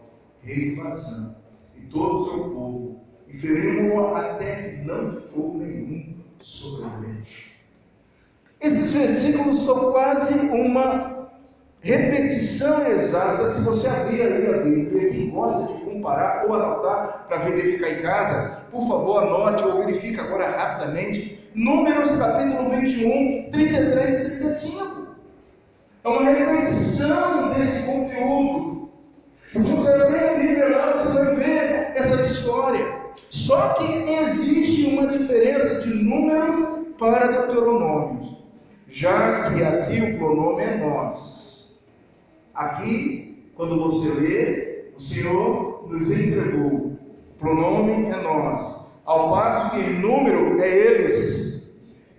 Rei 0.43 0.71
de 0.71 0.77
Bazã, 0.77 1.35
e 1.77 1.81
todo 1.87 2.15
o 2.15 2.25
seu 2.25 2.45
povo, 2.51 3.01
e 3.29 3.39
feriu-o 3.39 4.15
até 4.15 4.71
que 4.71 4.77
não 4.85 5.21
ficou 5.21 5.55
nenhum 5.55 6.15
sobrevivente. 6.41 7.55
Esses 8.61 8.93
versículos 8.93 9.61
são 9.61 9.93
quase 9.93 10.35
uma 10.35 11.29
repetição 11.81 12.87
exata. 12.87 13.51
Se 13.51 13.63
você 13.63 13.89
abrir 13.89 14.23
ali 14.23 14.47
a 14.47 14.59
Bíblia, 14.59 15.11
quem 15.11 15.31
gosta 15.31 15.73
de 15.73 15.81
comparar 15.85 16.47
ou 16.47 16.55
anotar 16.55 17.27
para 17.27 17.39
verificar 17.39 17.91
em 17.91 18.03
casa, 18.03 18.65
por 18.71 18.87
favor, 18.87 19.23
anote 19.23 19.65
ou 19.65 19.85
verifique 19.85 20.21
agora 20.21 20.51
rapidamente. 20.51 21.40
Números 21.55 22.17
capítulo 22.17 22.71
21, 22.71 23.51
33 23.51 24.21
e 24.21 24.31
35. 24.37 25.17
É 26.05 26.09
uma 26.09 26.23
repetição 26.23 27.55
desse 27.55 27.87
conteúdo. 27.87 28.91
Se 29.53 29.59
você 29.59 29.91
abrir 29.91 30.25
a 30.25 30.35
Bíblia 30.39 30.69
lá, 30.69 30.93
você 30.93 31.25
vai 31.25 31.35
ver 31.35 31.93
essa 31.95 32.21
história. 32.21 33.01
Só 33.29 33.75
que 33.75 34.13
existe 34.25 34.87
uma 34.87 35.09
diferença 35.09 35.83
de 35.83 35.95
números 36.03 36.87
para 36.99 37.27
Deuteronômios 37.27 38.41
já 38.91 39.51
que 39.51 39.63
aqui 39.63 40.01
o 40.01 40.19
pronome 40.19 40.63
é 40.63 40.77
nós. 40.77 41.81
Aqui, 42.55 43.51
quando 43.55 43.79
você 43.79 44.21
lê, 44.21 44.93
o 44.97 45.01
Senhor 45.01 45.89
nos 45.89 46.11
entregou. 46.11 46.67
O 46.67 46.99
pronome 47.39 48.07
é 48.07 48.23
nós. 48.23 48.93
Ao 49.05 49.31
passo 49.31 49.77
que 49.77 49.91
número 49.91 50.61
é 50.61 50.69
eles. 50.69 51.40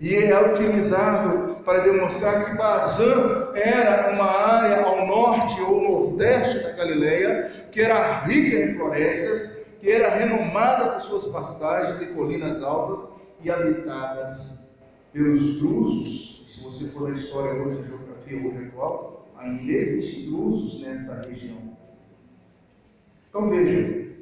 E 0.02 0.14
é 0.14 0.50
utilizado 0.50 1.54
para 1.64 1.80
demonstrar 1.80 2.44
que 2.44 2.56
Bazã 2.56 3.52
era 3.54 4.12
uma 4.12 4.24
área 4.24 4.84
ao 4.84 5.06
norte 5.06 5.58
ou 5.62 5.80
nordeste 5.80 6.58
da 6.58 6.72
Galileia, 6.72 7.50
que 7.70 7.80
era 7.80 8.24
rica 8.24 8.56
em 8.58 8.74
florestas, 8.74 9.72
que 9.80 9.90
era 9.90 10.14
renomada 10.14 10.90
por 10.90 11.00
suas 11.00 11.28
pastagens 11.28 12.02
e 12.02 12.06
colinas 12.14 12.62
altas 12.62 13.08
e 13.42 13.50
habitadas 13.50 14.68
pelos 15.12 15.60
drusos 15.60 16.32
se 16.52 16.62
você 16.62 16.88
for 16.88 17.08
na 17.08 17.10
história 17.10 17.62
hoje, 17.62 17.80
na 17.80 17.86
geografia 17.88 18.36
hoje 18.36 18.68
atual, 18.68 19.32
ainda 19.38 19.72
existem 19.72 20.30
drusos 20.30 20.82
nessa 20.82 21.22
região. 21.26 21.56
Então 23.28 23.48
vejam 23.48 24.12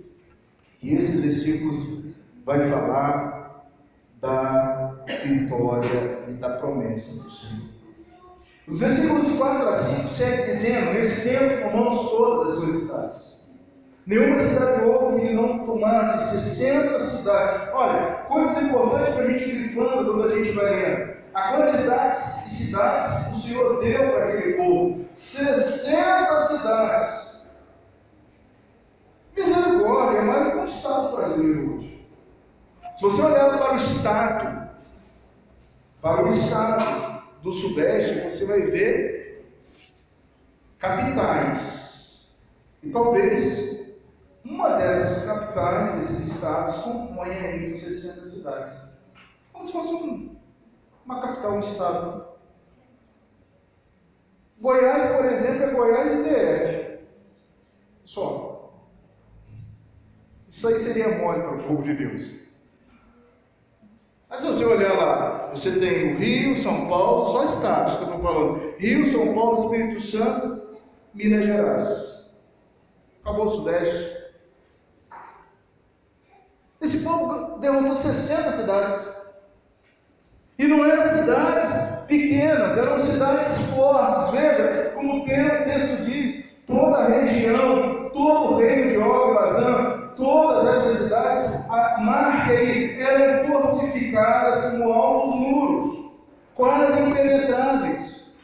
que 0.79 0.95
esses 0.95 1.19
versículos 1.19 2.05
vai 2.45 2.71
falar 2.71 3.67
da 4.21 4.80
vitória 5.29 6.25
e 6.29 6.33
da 6.33 6.51
promessa 6.51 7.23
do 7.23 7.31
Senhor. 7.31 7.71
Os 8.69 8.81
versículos 8.81 9.37
4 9.37 9.69
a 9.69 9.73
5 9.73 10.09
segue 10.09 10.43
dizendo: 10.45 10.93
Nesse 10.93 11.29
tempo 11.29 11.71
tomamos 11.71 12.11
todas 12.11 12.53
as 12.53 12.59
suas 12.59 12.77
cidades. 12.77 13.31
Nenhuma 14.07 14.39
cidade 14.39 14.85
houve 14.85 15.21
que 15.21 15.35
não 15.35 15.67
tomasse 15.67 16.41
60 16.41 17.01
cidades. 17.01 17.69
Olha, 17.75 18.25
coisas 18.29 18.63
importantes 18.63 19.15
para 19.15 19.25
a 19.25 19.31
gente 19.31 19.51
grifando 19.51 20.05
quando 20.05 20.25
a 20.25 20.37
gente 20.37 20.51
vai 20.53 20.71
lendo 20.71 21.11
a 21.35 21.57
quantidade 21.57 22.17
de 22.45 22.51
cidades 22.51 23.27
que 23.27 23.35
o 23.35 23.39
Senhor 23.41 23.81
deu 23.81 24.13
para 24.13 24.25
aquele 24.25 24.55
povo. 24.55 25.05
60 25.13 26.37
cidades. 26.47 27.43
Misericórdia, 29.37 30.19
é 30.19 30.23
mais 30.23 30.45
do 30.45 30.51
que 30.51 30.59
um 30.59 30.65
Estado 30.65 31.17
brasileiro 31.17 31.77
hoje. 31.77 32.09
Se 32.95 33.03
você 33.03 33.23
olhar 33.23 33.59
para 33.59 33.73
o 33.73 33.77
Estado, 33.77 34.70
para 36.01 36.25
o 36.25 36.29
Estado 36.29 37.23
do 37.43 37.53
Sudeste, 37.53 38.21
você 38.21 38.47
vai 38.47 38.63
ver 38.63 39.45
capitais. 40.79 42.29
E 42.83 42.91
talvez 42.91 43.99
uma 44.45 44.77
dessas 44.77 45.27
capitais, 45.27 45.95
desses 45.97 46.35
estados, 46.35 46.77
componha 46.77 47.41
aí 47.41 47.77
60 47.77 48.27
cidades. 48.27 48.75
Como 49.53 49.65
se 49.65 49.73
fosse 49.73 49.95
um 49.95 50.41
uma 51.05 51.21
capital, 51.21 51.55
um 51.55 51.59
estado. 51.59 52.25
Goiás, 54.61 55.17
por 55.17 55.27
exemplo, 55.27 55.65
é 55.65 55.73
Goiás 55.73 56.13
e 56.13 56.23
DF. 56.23 57.01
Só. 58.05 58.73
Isso 60.49 60.69
aí 60.69 60.79
seria 60.79 61.19
mole 61.19 61.41
para 61.41 61.57
o 61.57 61.65
povo 61.65 61.83
de 61.83 61.95
Deus. 61.95 62.35
Se 64.41 64.47
você 64.47 64.65
olhar 64.65 64.97
lá, 64.97 65.51
você 65.53 65.71
tem 65.71 66.15
o 66.15 66.19
Rio, 66.19 66.57
São 66.57 66.89
Paulo, 66.89 67.25
só 67.27 67.45
estados 67.45 67.97
que 67.97 68.05
eu 68.05 68.09
estou 68.09 68.23
falando. 68.23 68.75
Rio, 68.79 69.05
São 69.05 69.35
Paulo, 69.35 69.53
Espírito 69.53 70.01
Santo, 70.01 70.63
Minas 71.13 71.45
Gerais. 71.45 72.25
Acabou 73.23 73.45
o 73.45 73.49
Sudeste. 73.51 74.17
Esse 76.81 77.05
povo 77.05 77.59
derrotou 77.59 77.95
60 77.95 78.53
cidades. 78.53 79.21
E 80.59 80.67
não 80.67 80.87
eram 80.87 81.07
cidades 81.07 82.07
pequenas, 82.07 82.79
eram 82.79 82.99
cidades 82.99 83.63
fortes. 83.75 84.31
Veja 84.31 84.93
como 84.95 85.19
o 85.19 85.25
texto 85.27 86.03
diz: 86.07 86.45
toda 86.67 86.97
a 86.97 87.09
região, 87.09 88.09
todo 88.09 88.55
o 88.55 88.57
reino 88.57 88.89
de 88.89 88.97
Og 88.97 89.33
e 89.33 89.35
Bazã, 89.35 90.13
todas 90.17 90.60
fortificadas 94.11 94.73
como 94.73 94.93
altos 94.93 95.35
muros, 95.37 96.11
quase 96.55 97.01
impenetráveis. 97.01 98.37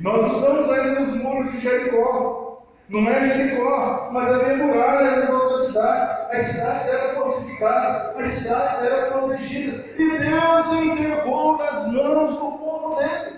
Nós 0.00 0.34
estamos 0.34 0.70
ainda 0.70 1.00
nos 1.00 1.16
muros 1.22 1.52
de 1.52 1.60
Jericó. 1.60 2.64
Não 2.88 3.08
é 3.08 3.34
Jericó, 3.34 4.10
mas 4.12 4.32
havia 4.32 4.66
muralhas 4.66 5.16
nas 5.16 5.30
outras 5.30 5.66
cidades. 5.68 6.10
As 6.32 6.46
cidades 6.46 6.88
eram 6.88 7.14
fortificadas, 7.14 8.16
as 8.16 8.26
cidades 8.26 8.82
eram 8.82 9.12
protegidas. 9.12 9.86
E 9.98 10.18
Deus 10.18 10.72
entregou 10.84 11.58
nas 11.58 11.92
mãos 11.92 12.32
do 12.36 12.58
povo 12.58 12.96
dele. 12.96 13.34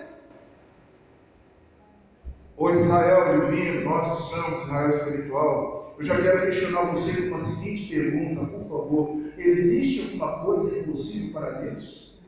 O 2.57 2.71
Israel 2.71 3.39
divino, 3.39 3.89
nós 3.89 4.03
que 4.03 4.35
somos 4.35 4.63
Israel 4.63 4.89
espiritual, 4.89 5.95
eu 5.99 6.05
já 6.05 6.21
quero 6.21 6.41
questionar 6.41 6.85
você 6.85 7.21
com 7.21 7.35
uma 7.35 7.39
seguinte 7.39 7.95
pergunta, 7.95 8.45
por 8.45 8.63
favor: 8.67 9.26
existe 9.37 10.01
alguma 10.01 10.43
coisa 10.43 10.79
impossível 10.79 11.33
para 11.33 11.61
Deus? 11.61 12.19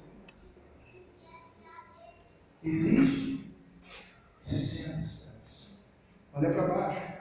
Existe? 2.63 3.54
60 4.39 5.10
Olha 6.34 6.54
para 6.54 6.67
baixo. 6.67 7.19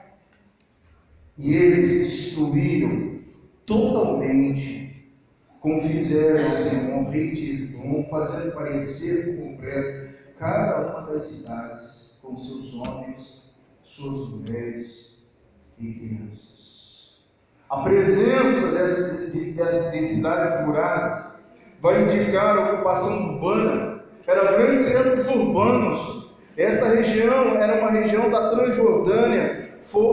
E 1.37 1.53
eles 1.53 1.87
destruíram 1.87 3.21
totalmente, 3.65 5.11
como 5.59 5.81
fizeram 5.81 6.49
Senhor, 6.51 7.09
rei 7.09 7.31
de 7.31 7.51
Esbom, 7.51 8.07
fazendo 8.09 8.53
parecer 8.53 9.37
completo 9.37 10.09
cada 10.37 10.89
uma 10.89 11.11
das 11.11 11.23
cidades 11.23 12.17
com 12.21 12.37
seus 12.37 12.73
homens, 12.75 13.53
suas 13.83 14.29
mulheres 14.29 15.23
e 15.77 15.93
crianças. 15.93 16.58
A 17.69 17.77
presença 17.83 18.71
dessas, 18.73 19.33
de, 19.33 19.51
dessas 19.51 19.91
de 19.91 20.01
cidades 20.01 20.65
muradas 20.65 21.45
vai 21.81 22.03
indicar 22.03 22.57
a 22.57 22.73
ocupação 22.73 23.35
urbana, 23.35 24.01
eram 24.27 24.53
grandes 24.53 24.85
centros 24.85 25.27
urbanos 25.27 26.19
esta 26.59 26.89
região 26.89 27.55
era 27.55 27.79
uma 27.79 27.89
região 27.89 28.29
da 28.29 28.49
Transjordânia, 28.49 29.69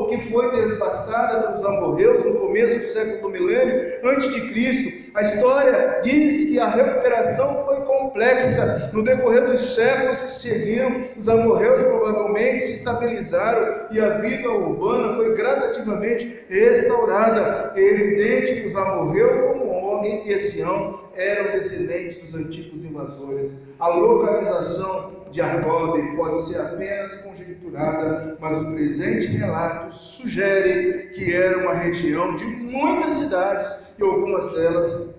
que 0.09 0.19
foi 0.31 0.51
devastada 0.53 1.43
pelos 1.43 1.65
amorreus 1.65 2.25
no 2.25 2.37
começo 2.37 2.79
do 2.79 2.89
século 2.93 3.23
do 3.23 3.31
milênio 3.31 3.99
antes 4.05 4.33
de 4.33 4.41
Cristo. 4.43 5.11
A 5.17 5.23
história 5.23 5.99
diz 6.05 6.49
que 6.49 6.61
a 6.61 6.69
recuperação 6.69 7.65
foi 7.65 7.81
complexa. 8.17 8.91
No 8.93 9.03
decorrer 9.03 9.47
dos 9.47 9.75
séculos 9.75 10.21
que 10.21 10.29
seguiram, 10.29 11.05
os 11.17 11.29
amorreus 11.29 11.83
provavelmente 11.83 12.65
se 12.65 12.73
estabilizaram 12.75 13.87
e 13.91 14.01
a 14.01 14.19
vida 14.19 14.51
urbana 14.51 15.17
foi 15.17 15.35
gradativamente 15.35 16.45
restaurada. 16.49 17.73
É 17.77 17.81
evidente 17.81 18.63
que 18.63 18.69
os 18.69 18.77
amorreus, 18.77 19.53
como 19.53 19.67
Og 19.67 20.07
e 20.27 20.39
Sião, 20.39 21.01
eram 21.15 21.53
descendentes 21.53 22.17
dos 22.21 22.35
antigos 22.35 22.85
invasores. 22.85 23.75
A 23.79 23.89
localização 23.89 25.25
de 25.31 25.41
Argob 25.41 26.17
pode 26.17 26.47
ser 26.47 26.61
apenas 26.61 27.15
conjecturada, 27.17 28.37
mas 28.41 28.57
o 28.57 28.75
presente 28.75 29.27
relato 29.29 29.97
sugere 29.97 31.11
que 31.15 31.35
era 31.35 31.59
uma 31.59 31.75
região 31.75 32.35
de 32.35 32.45
muitas 32.45 33.17
cidades 33.17 33.95
e 33.99 34.03
algumas 34.03 34.53
delas 34.53 35.15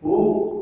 fortificadas. 0.00 0.59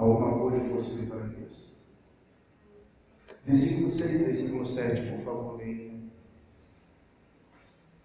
Alguma 0.00 0.38
coisa 0.38 0.66
possível 0.70 1.14
para 1.14 1.26
Deus. 1.26 1.84
Versículo 3.44 3.90
6, 3.90 4.20
versículo 4.22 4.66
7, 4.66 5.12
por 5.12 5.24
favor, 5.26 5.56
leia. 5.58 5.90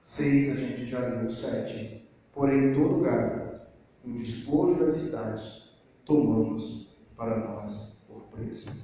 6 0.01 0.49
a 0.49 0.55
gente 0.59 0.85
já 0.87 0.99
leu, 0.99 1.29
7. 1.29 2.05
Porém, 2.33 2.73
todo 2.73 2.95
lugar, 2.95 3.69
no 4.03 4.19
despojo 4.19 4.77
das 4.77 4.95
cidades, 4.95 5.69
tomamos 6.03 6.97
para 7.15 7.37
nós 7.37 8.05
por 8.09 8.23
preço. 8.23 8.77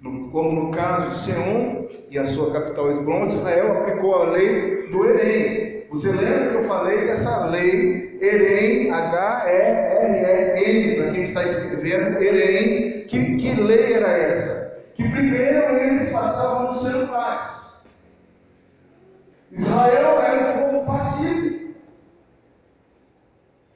No, 0.00 0.28
como 0.32 0.60
no 0.60 0.70
caso 0.72 1.08
de 1.08 1.16
Seom 1.16 1.86
e 2.10 2.18
a 2.18 2.26
sua 2.26 2.52
capital 2.52 2.88
Esbron, 2.88 3.22
Israel 3.26 3.78
aplicou 3.78 4.16
a 4.16 4.30
lei 4.30 4.90
do 4.90 5.04
Erém. 5.04 5.86
Você 5.90 6.10
lembra 6.10 6.50
que 6.50 6.56
eu 6.56 6.64
falei 6.64 7.06
dessa 7.06 7.46
lei 7.46 8.11
Erém, 8.22 8.92
H-E-R-E-N, 8.92 10.96
para 10.96 11.10
quem 11.10 11.22
está 11.24 11.42
escrevendo, 11.42 12.22
Erém, 12.22 13.04
que, 13.08 13.36
que 13.36 13.60
lei 13.60 13.94
era 13.94 14.16
essa? 14.16 14.80
Que 14.94 15.02
primeiro 15.08 15.76
eles 15.76 16.12
passavam 16.12 16.72
no 16.72 16.78
seu 16.78 17.08
paz. 17.08 17.90
Israel 19.50 20.20
era 20.20 20.40
um 20.40 20.70
povo 20.70 20.86
pacífico. 20.86 21.74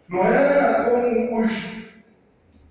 Não 0.08 0.24
era 0.24 0.90
como 0.90 1.40
os. 1.40 1.86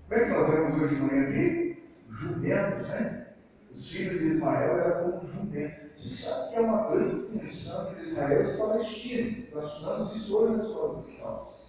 Como 0.08 0.20
é 0.20 0.24
que 0.24 0.30
nós 0.30 0.50
vemos 0.50 0.80
hoje 0.80 0.94
de 0.94 1.18
aqui? 1.18 1.84
Jumentos, 2.08 2.88
né? 2.88 3.26
Os 3.70 3.90
filhos 3.90 4.18
de 4.18 4.26
Ismael 4.28 4.78
eram 4.78 5.10
como 5.10 5.30
jumentos. 5.30 5.92
Você 5.94 6.14
sabe 6.14 6.50
que 6.50 6.56
é 6.56 6.60
uma 6.60 6.90
grande 6.90 7.26
função 7.26 7.94
de 7.94 8.02
Israel 8.02 8.40
e 8.40 8.46
os 8.46 8.56
palestinos. 8.56 9.52
Nós 9.52 9.72
estudamos 9.72 10.16
isso 10.16 10.38
hoje 10.38 10.56
na 10.56 10.64
escola 10.64 10.94
dominical. 10.94 11.65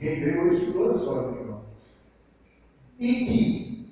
Quem 0.00 0.18
veio 0.18 0.46
hoje 0.46 0.56
estudou 0.56 0.88
na 0.88 0.98
escola 0.98 1.22
dominical. 1.24 1.64
E 2.98 3.14
que 3.26 3.90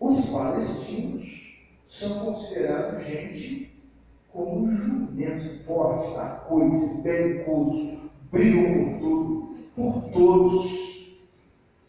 os 0.00 0.26
palestinos 0.30 1.56
são 1.88 2.26
considerados 2.26 3.06
gente 3.06 3.72
como 4.32 4.76
jumentos 4.76 5.62
fortes, 5.62 6.18
arcoides, 6.18 7.02
belicosos, 7.02 7.98
brigam 8.30 8.74
por 8.74 8.98
tudo, 8.98 9.54
por 9.76 10.10
todos. 10.10 11.16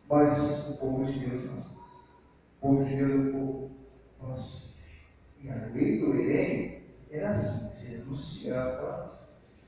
Mas 0.08 0.69
o 0.69 0.78
povo 0.80 1.06
de 1.06 1.19
Deus 1.19 1.45
não 1.45 1.63
povo 2.63 2.86
de 2.86 2.95
Deus 2.95 3.12
é 3.12 3.15
um 3.15 3.32
povo. 3.32 3.71
E 5.41 5.49
a 5.49 5.56
lei 5.73 5.99
do 5.99 6.15
Erém 6.15 6.84
era 7.12 7.32
assim, 7.32 7.67
se 7.67 8.02
anunciava 8.02 9.23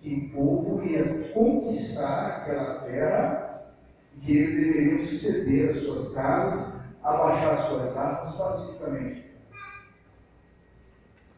que 0.06 0.14
o 0.14 0.30
povo 0.30 0.84
ia 0.84 1.32
conquistar 1.34 2.28
aquela 2.28 2.76
terra 2.82 3.74
e 4.16 4.20
que 4.20 4.38
eles 4.38 4.56
deveriam 4.56 5.00
ceder 5.00 5.72
as 5.72 5.78
suas 5.78 6.14
casas, 6.14 6.96
abaixar 7.02 7.58
suas 7.58 7.98
armas 7.98 8.38
pacificamente. 8.38 9.26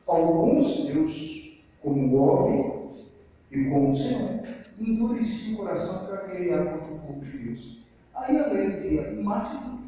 Alguns 0.06 0.86
Deus, 0.86 1.64
como 1.82 2.14
o 2.14 2.22
homem 2.22 2.82
e 3.52 3.64
como 3.70 3.90
o 3.90 3.94
Senhor, 3.94 4.42
endureciam 4.78 5.56
o 5.56 5.58
coração 5.60 6.06
para 6.08 6.28
guerrear 6.28 6.66
contra 6.66 6.94
o 6.94 7.00
povo 7.00 7.22
de 7.22 7.38
Deus. 7.38 7.80
Aí 8.16 8.38
a 8.38 8.48
lei 8.48 8.72
dizia: 8.72 9.14
mate 9.24 9.58
tudo 9.64 9.88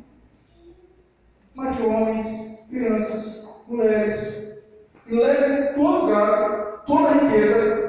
mate 1.54 1.82
homens, 1.84 2.62
crianças, 2.70 3.46
mulheres, 3.68 4.58
e 5.06 5.16
leve 5.16 5.74
todo 5.74 6.08
gado, 6.08 6.80
toda 6.88 7.10
a 7.10 7.14
riqueza, 7.14 7.89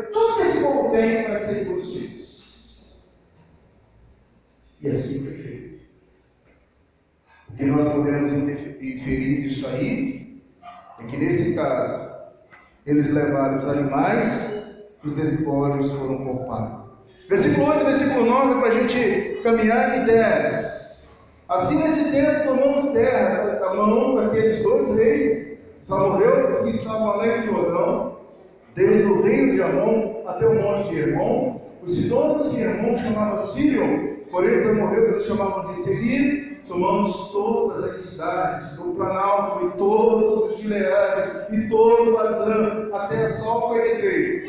povo 0.59 0.91
tem 0.91 1.29
vai 1.29 1.41
ser 1.41 1.65
vocês. 1.65 3.01
E 4.81 4.89
assim 4.89 5.21
foi 5.25 5.35
feito. 5.35 5.81
O 7.51 7.57
que 7.57 7.65
nós 7.67 7.93
podemos 7.93 8.33
inferir 8.33 9.43
disso 9.43 9.67
aí 9.67 10.43
é 10.99 11.07
que 11.07 11.17
nesse 11.17 11.55
caso, 11.55 12.11
eles 12.87 13.11
levaram 13.11 13.59
os 13.59 13.67
animais, 13.67 14.85
os 15.05 15.13
despojos 15.15 15.91
foram 15.93 16.25
poupados. 16.25 16.91
Versículo 17.29 17.69
8 17.69 17.85
versículo 17.85 18.27
9, 18.27 18.61
para 18.61 18.69
a 18.69 18.71
gente 18.71 19.41
caminhar 19.43 19.99
em 19.99 20.05
10. 20.05 21.09
Assim, 21.49 21.83
nesse 21.83 22.11
tempo, 22.13 22.45
tomamos 22.45 22.93
terra 22.93 23.61
a 23.63 23.75
mão 23.75 24.17
daqueles 24.17 24.63
dois 24.63 24.95
reis, 24.97 25.59
os 25.83 25.93
amorreus 25.93 26.59
que 26.61 26.71
estavam 26.71 27.11
além 27.11 27.45
Jordão, 27.45 28.19
desde 28.75 29.05
o 29.05 29.23
rio 29.23 29.55
de 29.55 29.63
Amon 29.63 30.10
até 30.31 30.47
o 30.47 30.63
monte 30.63 30.89
de 30.89 31.01
Hermon. 31.01 31.61
Os 31.83 31.91
sidônios 31.91 32.53
de 32.53 32.63
Hermon 32.63 32.95
chamavam 32.95 33.47
Sirion, 33.47 34.17
porém 34.31 34.59
os 34.59 34.67
amorreus 34.67 35.09
eles 35.11 35.27
chamavam 35.27 35.73
de 35.73 35.83
Seir. 35.83 36.51
Tomamos 36.69 37.33
todas 37.33 37.85
as 37.85 37.97
cidades, 37.97 38.77
do 38.77 38.95
Planalto 38.95 39.67
e 39.67 39.71
todos 39.77 40.53
os 40.53 40.61
Gileade 40.61 41.57
e 41.57 41.69
todo 41.69 42.11
o 42.11 42.17
Bazã, 42.17 42.91
até 42.93 43.23
a 43.23 43.29
Salca 43.29 43.75
e 43.75 43.91
Edrei, 43.91 44.43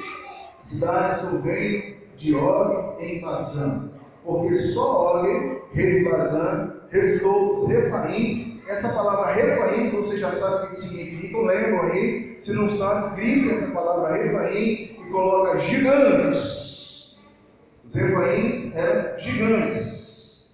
cidades 0.60 1.26
do 1.28 1.42
reino 1.42 1.96
de 2.18 2.36
Og 2.36 2.96
em 3.00 3.22
Bazã. 3.22 3.90
Porque 4.24 4.54
só 4.54 5.24
Og, 5.24 5.62
rei 5.74 6.04
de 6.04 6.10
Bazã, 6.10 6.74
restou 6.92 7.54
os 7.56 7.70
refaíns. 7.70 8.62
Essa 8.68 8.90
palavra 8.90 9.34
refaíns, 9.34 9.92
você 9.92 10.18
já 10.18 10.30
sabe 10.30 10.66
o 10.66 10.70
que 10.70 10.80
significa, 10.80 11.40
lembram 11.40 11.82
aí? 11.92 12.38
Se 12.40 12.54
não 12.54 12.70
sabe, 12.70 13.16
grita 13.16 13.56
essa 13.56 13.74
palavra 13.74 14.14
refaim 14.14 14.91
coloca 15.12 15.60
gigantes. 15.60 17.20
Os 17.86 17.94
refaíns 17.94 18.76
eram 18.76 19.20
gigantes. 19.20 20.50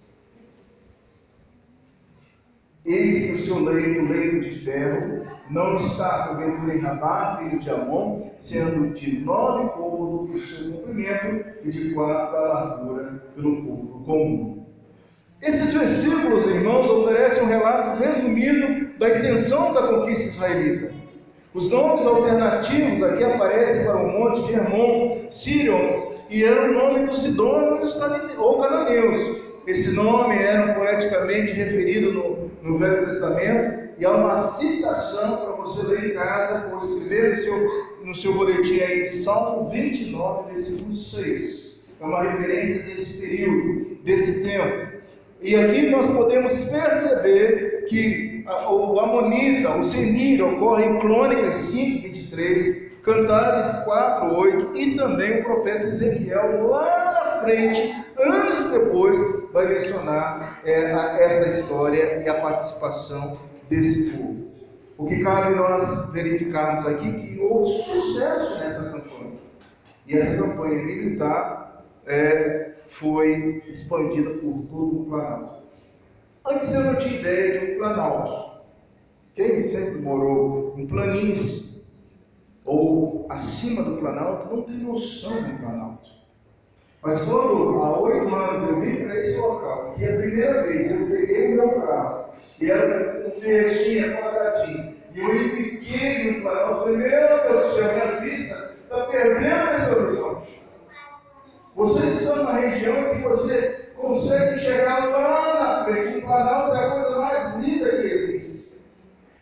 Eis 2.84 3.26
que 3.26 3.32
o 3.32 3.38
seu 3.38 3.64
leito, 3.64 4.12
leito 4.12 4.40
de 4.40 4.58
ferro, 4.60 5.26
não 5.50 5.74
está 5.74 6.28
porventura 6.28 6.74
em 6.74 6.80
Rabá, 6.80 7.38
filho 7.38 7.58
de 7.58 7.70
Amon, 7.70 8.30
sendo 8.38 8.94
de 8.94 9.18
nove 9.20 9.68
côvados 9.70 10.34
o 10.34 10.38
seu 10.38 10.72
comprimento 10.72 11.44
e 11.64 11.70
de 11.70 11.90
quatro 11.90 12.36
a 12.36 12.40
largura 12.40 13.22
pelo 13.34 13.62
côvado 13.62 14.04
comum. 14.04 14.66
Esses 15.40 15.72
versículos, 15.72 16.46
irmãos, 16.46 16.88
oferecem 16.88 17.44
um 17.44 17.46
relato 17.46 18.02
resumido 18.02 18.98
da 18.98 19.08
extensão 19.08 19.72
da 19.72 19.86
conquista 19.86 20.24
israelita. 20.24 20.97
Os 21.54 21.70
nomes 21.70 22.04
alternativos 22.04 23.02
aqui 23.02 23.24
aparecem 23.24 23.84
para 23.86 23.96
o 23.96 24.08
monte 24.08 24.42
de 24.42 24.52
Hermon, 24.52 25.24
Sirion, 25.30 26.12
e 26.28 26.44
era 26.44 26.70
o 26.70 26.74
nome 26.74 27.06
dos 27.06 27.22
sidônios 27.22 27.96
ou 28.36 28.60
cananeus. 28.60 29.48
Esse 29.66 29.92
nome 29.92 30.36
era 30.36 30.74
poeticamente 30.74 31.52
referido 31.52 32.12
no, 32.12 32.50
no 32.62 32.78
Velho 32.78 33.06
Testamento, 33.06 33.88
e 33.98 34.04
há 34.04 34.12
uma 34.12 34.36
citação 34.36 35.38
para 35.38 35.52
você 35.56 35.86
ler 35.86 36.10
em 36.10 36.14
casa, 36.14 36.68
ou 36.70 36.78
escrever 36.78 37.36
no 37.36 37.42
seu, 37.42 37.68
no 38.04 38.14
seu 38.14 38.34
boletim 38.34 38.80
aí, 38.80 39.06
Salmo 39.06 39.70
29, 39.70 40.52
versículo 40.52 40.94
6. 40.94 41.80
É 42.00 42.04
uma 42.04 42.22
referência 42.22 42.82
desse 42.82 43.18
período, 43.18 43.96
desse 44.04 44.44
tempo. 44.44 44.98
E 45.40 45.56
aqui 45.56 45.90
nós 45.90 46.08
podemos 46.08 46.64
perceber 46.64 47.86
que 47.88 48.37
o 48.48 48.98
Amonita, 48.98 49.76
o 49.76 49.82
Senir, 49.82 50.42
ocorre 50.42 50.84
em 50.86 50.98
Crônicas 50.98 51.54
5, 51.54 52.02
23, 52.02 52.92
Cantares 53.02 53.84
4, 53.84 54.34
8 54.34 54.76
e 54.76 54.96
também 54.96 55.40
o 55.40 55.44
profeta 55.44 55.86
Ezequiel 55.86 56.68
lá 56.68 57.34
na 57.36 57.42
frente, 57.42 57.94
anos 58.18 58.70
depois, 58.70 59.18
vai 59.52 59.66
mencionar 59.66 60.60
é, 60.64 60.92
a, 60.92 61.20
essa 61.20 61.46
história 61.46 62.22
e 62.24 62.28
a 62.28 62.40
participação 62.40 63.38
desse 63.68 64.10
povo. 64.10 64.48
O 64.96 65.06
que 65.06 65.22
cabe 65.22 65.54
nós 65.54 66.10
verificarmos 66.12 66.86
aqui 66.86 67.12
que 67.12 67.38
houve 67.38 67.70
sucesso 67.70 68.58
nessa 68.58 68.90
campanha. 68.90 69.38
E 70.06 70.16
essa 70.16 70.42
campanha 70.42 70.82
militar 70.82 71.84
é, 72.06 72.72
foi 72.86 73.62
expandida 73.66 74.30
por 74.30 74.64
todo 74.70 75.02
o 75.02 75.06
Planalto. 75.08 75.57
Antes 76.50 76.74
eu 76.74 76.82
não 76.82 76.96
tinha 76.96 77.20
ideia 77.20 77.58
de 77.58 77.72
um 77.72 77.78
Planalto. 77.78 78.62
Quem 79.34 79.62
sempre 79.62 80.00
morou 80.00 80.74
em 80.78 80.86
planícies 80.86 81.86
ou 82.64 83.26
acima 83.28 83.82
do 83.82 83.98
Planalto 83.98 84.54
não 84.54 84.62
tem 84.62 84.76
noção 84.76 85.42
do 85.42 85.58
Planalto. 85.58 86.08
Mas 87.02 87.20
quando 87.24 87.82
há 87.82 88.00
oito 88.00 88.34
anos 88.34 88.68
eu 88.70 88.80
vim 88.80 88.96
para 88.96 89.16
esse 89.16 89.38
local, 89.38 89.94
e 89.98 90.04
a 90.04 90.16
primeira 90.16 90.62
vez 90.62 91.00
eu 91.00 91.06
peguei 91.06 91.52
o 91.52 91.56
meu 91.56 91.80
carro, 91.82 92.24
e 92.60 92.70
era 92.70 93.28
um 93.28 93.40
festinha 93.40 94.16
quadradinho, 94.16 94.96
e 95.14 95.20
eu 95.20 95.46
empiquei 95.46 96.32
no 96.32 96.42
Planalto, 96.42 96.80
falei, 96.80 96.96
meu 96.96 97.08
Deus 97.42 97.66
do 97.66 97.72
céu, 97.74 97.92
minha 97.92 98.20
vista 98.20 98.74
está 98.82 99.04
perdendo 99.04 99.74
esse 99.74 99.94
horizonte. 99.94 100.62
Você 101.76 102.06
está 102.06 102.36
numa 102.36 102.52
região 102.54 103.14
que 103.14 103.22
você 103.22 103.77
consegue 104.00 104.60
chegar 104.60 105.06
lá 105.06 105.60
na 105.60 105.84
frente. 105.84 106.18
Um 106.18 106.26
Planalto 106.26 106.76
é 106.76 106.84
a 106.84 106.90
coisa 106.90 107.18
mais 107.20 107.56
linda 107.56 107.90
que 107.90 108.06
existe. 108.06 108.72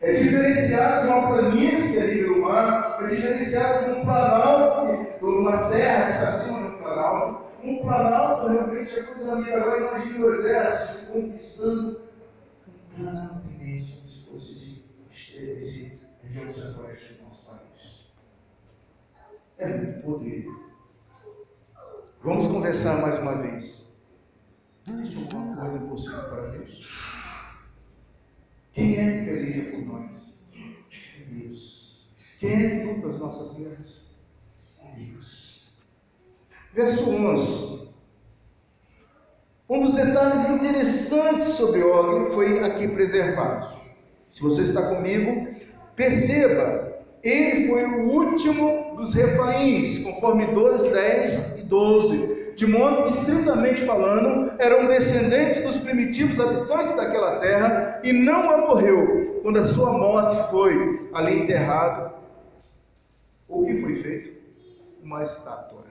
É 0.00 0.12
diferenciado 0.12 1.06
de 1.06 1.12
uma 1.12 1.26
planície 1.28 1.98
ali 1.98 2.24
do 2.24 2.40
mar, 2.40 2.98
é 3.00 3.06
diferenciado 3.06 3.84
de 3.86 3.98
um 3.98 4.04
planalto, 4.04 5.18
de 5.18 5.24
uma 5.24 5.56
serra 5.56 6.04
que 6.06 6.10
está 6.12 6.28
acima 6.28 6.58
de 6.58 6.74
um 6.74 6.78
planalto. 6.78 7.46
Um 7.64 7.78
planalto 7.78 8.48
realmente 8.48 8.98
é 8.98 9.02
coisa 9.02 9.34
linda. 9.34 9.56
Agora 9.56 9.78
imagine 9.78 10.24
o 10.24 10.34
exército 10.34 11.12
conquistando 11.12 12.00
um 12.68 13.02
planalto 13.02 13.48
imenso, 13.48 13.96
como 13.96 14.08
se 14.08 14.30
fosse 14.30 14.84
esse, 15.12 15.50
esse 15.50 16.06
região 16.22 16.52
centro-oeste 16.52 17.14
do 17.14 17.24
nosso 17.24 17.50
país. 17.50 18.06
É 19.58 19.68
muito 19.68 20.02
poder. 20.02 20.46
Vamos 22.22 22.46
conversar 22.48 23.00
mais 23.00 23.18
uma 23.18 23.38
vez. 23.38 23.85
Existe 24.88 25.16
alguma 25.16 25.56
coisa 25.56 25.78
impossível 25.78 26.22
para 26.28 26.42
Deus? 26.50 26.86
Quem 28.72 28.96
é 28.96 29.18
que 29.18 29.24
peleja 29.24 29.70
por 29.72 29.84
nós? 29.84 30.38
Deus. 31.28 32.06
Quem 32.38 32.52
é 32.52 32.70
que 32.70 32.84
luta 32.84 33.08
as 33.08 33.18
nossas 33.18 33.58
guerras? 33.58 34.06
Deus. 34.96 35.66
Verso 36.72 37.10
11. 37.10 37.88
Um 39.68 39.80
dos 39.80 39.94
detalhes 39.94 40.50
interessantes 40.50 41.48
sobre 41.48 41.82
Og 41.82 42.32
foi 42.32 42.62
aqui 42.62 42.86
preservado. 42.86 43.76
Se 44.30 44.40
você 44.40 44.62
está 44.62 44.94
comigo, 44.94 45.48
perceba, 45.96 47.02
ele 47.24 47.66
foi 47.68 47.84
o 47.84 48.08
último 48.08 48.94
dos 48.94 49.12
refaíns, 49.14 50.04
conforme 50.04 50.46
12, 50.46 50.90
10 50.90 51.58
e 51.58 51.62
12 51.62 52.35
de 52.56 52.66
modo 52.66 53.02
que, 53.02 53.10
estritamente 53.10 53.82
falando, 53.84 54.52
eram 54.58 54.86
descendentes 54.86 55.62
dos 55.62 55.76
primitivos 55.76 56.40
habitantes 56.40 56.96
daquela 56.96 57.38
terra, 57.38 58.00
e 58.02 58.12
não 58.12 58.50
a 58.50 58.56
morreu 58.56 59.40
quando 59.42 59.58
a 59.58 59.62
sua 59.62 59.92
morte 59.92 60.50
foi 60.50 61.08
ali 61.12 61.42
enterrado. 61.42 62.14
O 63.46 63.64
que 63.64 63.80
foi 63.80 64.02
feito? 64.02 64.36
Uma 65.02 65.22
estátua. 65.22 65.84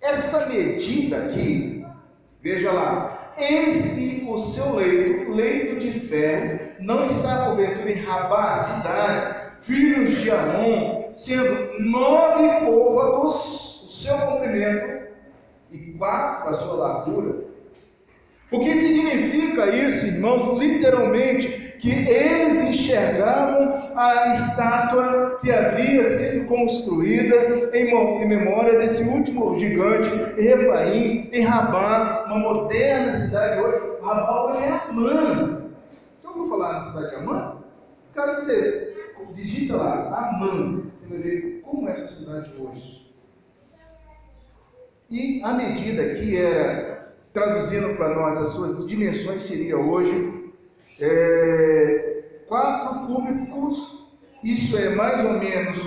Essa 0.00 0.46
medida 0.46 1.16
aqui, 1.16 1.86
veja 2.42 2.72
lá, 2.72 3.32
eis 3.38 3.92
que 3.92 4.26
o 4.28 4.36
seu 4.36 4.74
leito, 4.74 5.30
leito 5.30 5.78
de 5.78 5.92
ferro, 5.92 6.58
não 6.80 7.04
está 7.04 7.46
porventura 7.46 7.90
em 7.90 8.00
Rabá, 8.00 8.58
cidade, 8.58 9.36
filhos 9.62 10.10
de 10.20 10.30
Amon, 10.30 11.10
sendo 11.12 11.80
nove 11.80 12.66
côvados 12.66 13.55
seu 13.96 14.16
comprimento 14.18 15.06
e 15.70 15.78
quatro 15.92 16.48
a 16.48 16.52
sua 16.52 16.74
largura. 16.76 17.46
O 18.52 18.60
que 18.60 18.76
significa 18.76 19.74
isso, 19.74 20.06
irmãos? 20.06 20.46
Literalmente, 20.58 21.48
que 21.80 21.90
eles 21.90 22.60
enxergavam 22.60 23.92
a 23.96 24.30
estátua 24.30 25.38
que 25.42 25.50
havia 25.50 26.08
sido 26.10 26.46
construída 26.46 27.34
em 27.74 28.28
memória 28.28 28.78
desse 28.78 29.02
último 29.02 29.58
gigante, 29.58 30.08
Refaim, 30.40 31.28
em 31.32 31.42
Rabá, 31.42 32.24
uma 32.26 32.38
moderna 32.38 33.16
cidade 33.16 33.60
hoje. 33.60 33.78
Rabá 34.02 34.44
hoje 34.44 34.64
é 34.64 34.90
Amã. 34.90 35.70
Já 36.22 36.28
ouviu 36.30 36.46
falar 36.46 36.74
na 36.74 36.80
cidade 36.80 37.10
de 37.10 37.16
Amã? 37.16 37.56
Caso 38.14 38.44
você 38.44 38.94
digita 39.34 39.76
lá, 39.76 40.30
Amã, 40.30 40.82
você 40.88 41.06
vai 41.08 41.18
ver 41.18 41.60
como 41.62 41.88
é 41.88 41.92
essa 41.92 42.06
cidade 42.06 42.52
hoje. 42.58 43.05
E 45.08 45.40
a 45.42 45.54
medida 45.54 46.14
que 46.14 46.36
era, 46.36 47.14
traduzindo 47.32 47.96
para 47.96 48.14
nós 48.14 48.36
as 48.38 48.48
suas 48.48 48.86
dimensões, 48.86 49.42
seria 49.42 49.78
hoje 49.78 50.52
é, 51.00 52.22
4 52.48 53.06
cúbicos, 53.06 54.08
isso 54.42 54.76
é 54.76 54.94
mais 54.94 55.24
ou 55.24 55.34
menos 55.34 55.78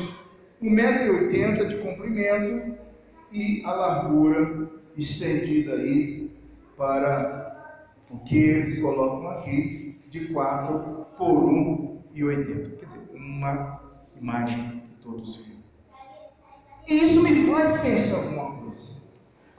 1,80m 0.62 1.68
de 1.68 1.78
comprimento 1.78 2.78
e 3.32 3.64
a 3.66 3.72
largura 3.72 4.70
estendida 4.98 5.74
aí 5.74 6.32
para 6.78 7.76
o 8.10 8.20
que 8.20 8.38
eles 8.38 8.82
colocam 8.82 9.30
aqui 9.32 9.98
de 10.10 10.28
4 10.28 11.06
por 11.18 11.50
1,80. 12.14 12.78
Quer 12.78 12.86
dizer, 12.86 13.10
uma 13.14 13.82
imagem 14.20 14.82
que 14.88 15.02
todos 15.02 15.36
viram. 15.38 15.60
E 16.88 16.96
isso 16.96 17.22
me 17.22 17.46
faz 17.48 17.82
pensar 17.82 18.18
alguma 18.18 18.46
coisa. 18.46 18.59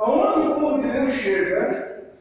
Aonde 0.01 0.49
o 0.49 0.55
povo 0.55 0.81
de 0.81 0.91
Deus 0.91 1.13
chega, 1.13 2.15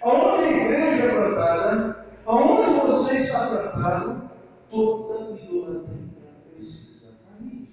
aonde 0.00 0.44
a 0.44 0.50
igreja 0.50 1.04
é 1.04 1.14
plantada, 1.14 2.06
aonde 2.24 2.80
você 2.80 3.18
está 3.18 3.48
plantado, 3.48 4.30
toda 4.70 5.38
idolatria 5.38 6.08
precisa 6.56 7.08
cair. 7.28 7.68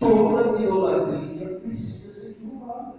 Toda 0.00 0.60
idolatria 0.60 1.60
precisa 1.60 2.12
ser 2.12 2.40
derrubada. 2.40 2.94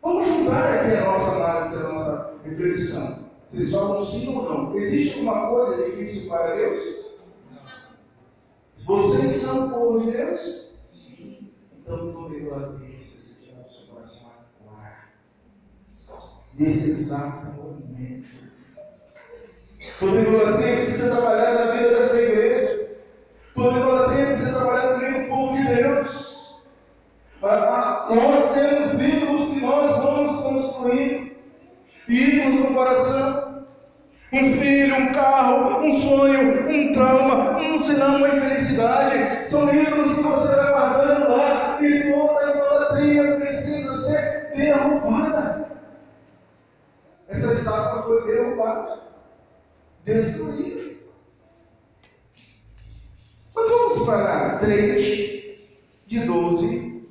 Vamos 0.00 0.26
juntar 0.26 0.72
aqui 0.72 0.96
a 0.96 1.04
nossa 1.04 1.32
análise, 1.32 1.76
a 1.76 1.88
nossa 1.92 2.34
reflexão. 2.44 3.24
Vocês 3.46 3.72
falam 3.72 4.02
sim 4.02 4.34
ou 4.34 4.42
não? 4.42 4.74
Existe 4.74 5.18
alguma 5.18 5.48
coisa 5.48 5.84
difícil 5.84 6.30
para 6.30 6.56
Deus? 6.56 7.12
Vocês 8.86 9.36
são 9.36 9.66
o 9.66 9.70
povo 9.70 10.00
de 10.00 10.12
Deus? 10.12 10.63
Então, 11.84 12.12
toda 12.14 12.34
idolatria 12.34 12.96
precisa 12.96 13.44
tirar 13.44 13.62
do 13.62 13.70
seu 13.70 13.94
coração 13.94 14.32
agora. 14.58 15.04
Nesse 16.58 16.90
exato 16.92 17.46
momento. 17.48 18.26
Toda 20.00 20.20
idolatria 20.22 20.76
precisa 20.76 21.10
trabalhar 21.14 21.66
na 21.66 21.72
vida 21.72 21.88
dessa 21.90 22.22
igreja. 22.22 22.96
Toda 23.54 23.78
idolatria 23.78 24.26
precisa 24.26 24.58
trabalhar 24.58 24.92
no 24.92 24.98
meio 24.98 25.22
do 25.22 25.28
povo 25.28 25.56
de 25.58 25.74
Deus. 25.74 26.64
Ah, 27.42 28.08
nós 28.14 28.54
temos 28.54 28.94
ídolos 28.94 29.50
que 29.50 29.60
nós 29.60 30.02
vamos 30.02 30.40
construir. 30.40 31.36
Ídolos 32.08 32.54
no 32.54 32.74
coração 32.74 33.44
um 34.32 34.52
filho, 34.58 34.96
um 34.96 35.12
carro, 35.12 35.86
um 35.86 35.92
sonho, 35.92 36.68
um 36.68 36.92
trauma, 36.92 37.56
um, 37.56 37.98
lá, 37.98 38.16
uma 38.16 38.28
infelicidade. 38.28 39.48
São 39.48 39.72
ídolos 39.72 40.16
que 40.16 40.22
você 40.22 40.56
vai 40.56 40.72
guardando 40.72 41.30
lá 41.30 41.53
e 41.82 42.12
toda 42.12 42.38
a 42.38 42.50
idolatria 42.50 43.36
precisa 43.36 43.96
ser 43.98 44.52
derrubada. 44.54 45.70
Essa 47.28 47.52
estátua 47.52 48.02
foi 48.02 48.26
derrubada, 48.26 49.00
destruída. 50.04 50.94
Mas 53.54 53.68
vamos 53.68 54.06
para 54.06 54.56
3, 54.58 55.58
de 56.06 56.20
12 56.20 57.08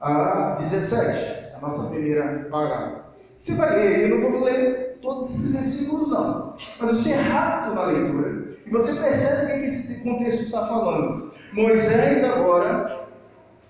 a 0.00 0.56
17, 0.58 1.54
a 1.56 1.60
nossa 1.60 1.90
primeira 1.90 2.48
parágrafo. 2.50 3.00
Você 3.36 3.54
vai 3.54 3.74
ler, 3.74 4.10
eu 4.10 4.18
não 4.18 4.30
vou 4.30 4.44
ler 4.44 4.98
todos 5.00 5.30
esses 5.30 5.52
versículos, 5.52 6.10
não. 6.10 6.56
Mas 6.78 6.90
você 6.90 7.12
é 7.12 7.16
rápido 7.16 7.74
na 7.74 7.84
leitura 7.84 8.56
e 8.66 8.70
você 8.70 8.94
percebe 8.94 9.52
o 9.52 9.60
que 9.60 9.66
esse 9.66 9.94
contexto 10.02 10.42
está 10.42 10.66
falando. 10.66 11.32
Moisés 11.52 12.22
agora, 12.24 12.99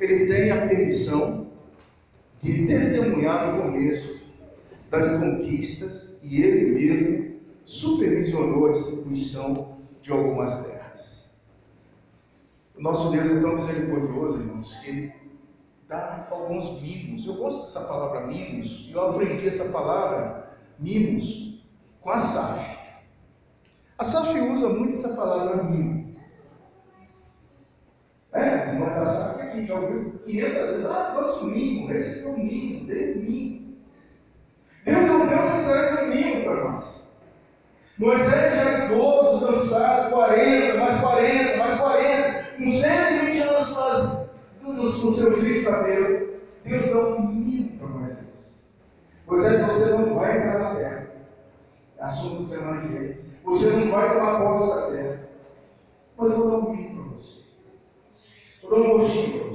ele 0.01 0.27
tem 0.27 0.51
a 0.51 0.67
permissão 0.67 1.51
de 2.39 2.67
testemunhar 2.67 3.55
no 3.55 3.63
começo 3.63 4.27
das 4.91 5.19
conquistas 5.19 6.21
e 6.25 6.43
ele 6.43 6.71
mesmo 6.73 7.41
supervisionou 7.65 8.69
a 8.69 8.73
distribuição 8.73 9.79
de 10.03 10.11
algumas 10.11 10.67
terras. 10.67 11.39
O 12.77 12.83
nosso 12.83 13.11
Deus 13.11 13.29
é 13.29 13.41
tão 13.41 13.57
misericordioso, 13.57 14.41
irmãos, 14.41 14.75
que 14.77 14.89
ele 14.89 15.13
dá 15.87 16.27
alguns 16.31 16.81
mimos. 16.81 17.27
Eu 17.27 17.35
gosto 17.35 17.63
dessa 17.63 17.87
palavra 17.87 18.27
mimos, 18.27 18.89
e 18.89 18.93
eu 18.93 19.11
aprendi 19.11 19.47
essa 19.47 19.71
palavra 19.71 20.57
mimos 20.79 21.63
com 22.01 22.11
a 22.11 22.19
SAF. 22.19 22.79
A 23.99 24.05
SAF 24.05 24.41
usa 24.41 24.71
muito 24.71 24.95
essa 24.95 25.15
palavra 25.15 25.63
mimo. 25.63 26.17
É, 28.33 28.49
as 28.49 28.73
irmãs 28.73 28.95
da 28.95 29.07
SAF 29.07 29.30
aqui 29.51 29.67
já 29.67 29.75
ouviu 29.75 30.21
500 30.25 30.53
vezes, 30.53 30.87
ah, 30.87 31.13
trouxe 31.13 31.45
mimo, 31.51 31.93
esse 31.93 32.23
foi 32.23 32.33
um 32.33 32.45
mimo, 32.45 32.87
dei 32.87 33.15
um 33.17 33.23
mimo. 33.23 33.77
Deus 34.85 35.09
é 35.09 35.13
um 35.13 35.27
Deus 35.27 35.53
que 35.53 35.65
traz 35.65 36.03
um 36.03 36.07
mimo 36.07 36.45
para 36.45 36.65
nós. 36.65 37.11
Moisés 37.99 38.55
já 38.55 38.71
é 38.71 38.87
idoso, 38.87 39.47
cansado, 39.47 40.11
40, 40.11 40.79
mais 40.79 41.01
40, 41.01 41.57
mais 41.59 41.81
40, 41.81 42.45
com 42.57 42.71
120 42.71 43.39
anos 43.41 44.31
no, 44.63 44.73
no 44.73 45.13
seu 45.13 45.43
de 45.43 45.65
cabelo. 45.65 46.31
Deus 46.65 46.87
dá 46.87 46.99
um 46.99 47.29
mimo 47.29 47.79
para 47.79 47.89
Moisés. 47.89 48.61
Moisés, 49.27 49.67
você 49.67 49.91
não 49.93 50.15
vai 50.15 50.39
entrar 50.39 50.59
na 50.59 50.75
terra. 50.77 51.11
É 51.99 52.05
assunto 52.05 52.45
de 52.45 52.49
semana 52.49 52.81
que 52.81 52.89
vem. 52.89 53.19
Você 53.45 53.71
não 53.71 53.91
vai 53.91 54.15
tomar 54.15 54.41
posse 54.41 54.75
da 54.77 54.97
terra. 54.97 55.21
Mas 56.17 56.33
eu 56.33 56.51
dar 56.51 56.57
um 56.57 56.73
você. 56.73 56.89
Gostinho 58.71 59.41
para 59.41 59.49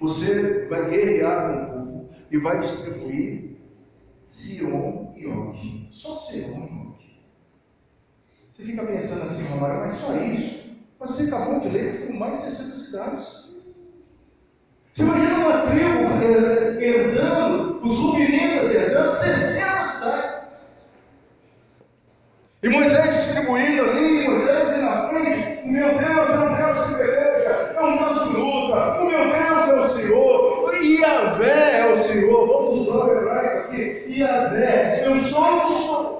você. 0.00 0.66
Vai 0.68 0.90
guerrear 0.90 1.48
com 1.48 1.54
o 1.54 1.66
povo 1.66 2.10
e 2.30 2.38
vai 2.38 2.58
distribuir 2.58 3.56
Sion 4.30 5.12
e 5.16 5.26
Og. 5.26 5.88
Só 5.90 6.16
Sion 6.20 6.48
e 6.48 6.52
Og. 6.52 6.94
Você 8.50 8.62
fica 8.62 8.84
pensando 8.84 9.22
assim, 9.24 9.44
Romário, 9.46 9.80
mas 9.80 9.94
só 9.94 10.14
isso? 10.16 10.64
Mas 11.00 11.10
você 11.10 11.24
acabou 11.24 11.58
de 11.60 11.68
ler 11.68 12.06
que 12.06 12.12
mais 12.12 12.38
de 12.38 12.50
60 12.50 12.76
cidades. 12.76 13.54
Você 14.92 15.02
imagina 15.02 15.38
uma 15.38 15.66
tribo 15.66 16.80
herdando, 16.80 17.84
os 17.84 17.98
Rubinitas 17.98 18.70
herdando 18.70 19.16
60 19.18 19.86
cidades. 19.86 20.56
E 22.62 22.68
Moisés 22.68 23.12
distribuindo 23.12 23.82
ali, 23.82 24.24
Moisés 24.28 24.82
na 24.82 25.08
frente, 25.08 25.64
o 25.64 25.68
meu 25.68 25.88
Deus 25.98 26.30
é 26.30 26.38
um 26.38 26.56
Deus 26.56 26.86
que 26.86 26.94
peleja, 26.94 27.43
que 27.92 28.36
luta, 28.36 29.00
o 29.00 29.06
meu 29.06 29.18
Deus 29.18 29.68
é 29.68 29.80
o 29.80 29.90
Senhor, 29.90 30.74
Iavé 30.74 31.78
é 31.78 31.92
o 31.92 31.96
Senhor, 31.96 32.46
vamos 32.46 32.88
usar 32.88 33.04
o 33.04 33.12
hebraico 33.12 33.68
aqui, 33.68 34.18
Iavé, 34.18 35.06
eu 35.06 35.20
sou 35.20 35.44
o 35.44 35.66
que 35.66 35.82
sou. 35.82 36.14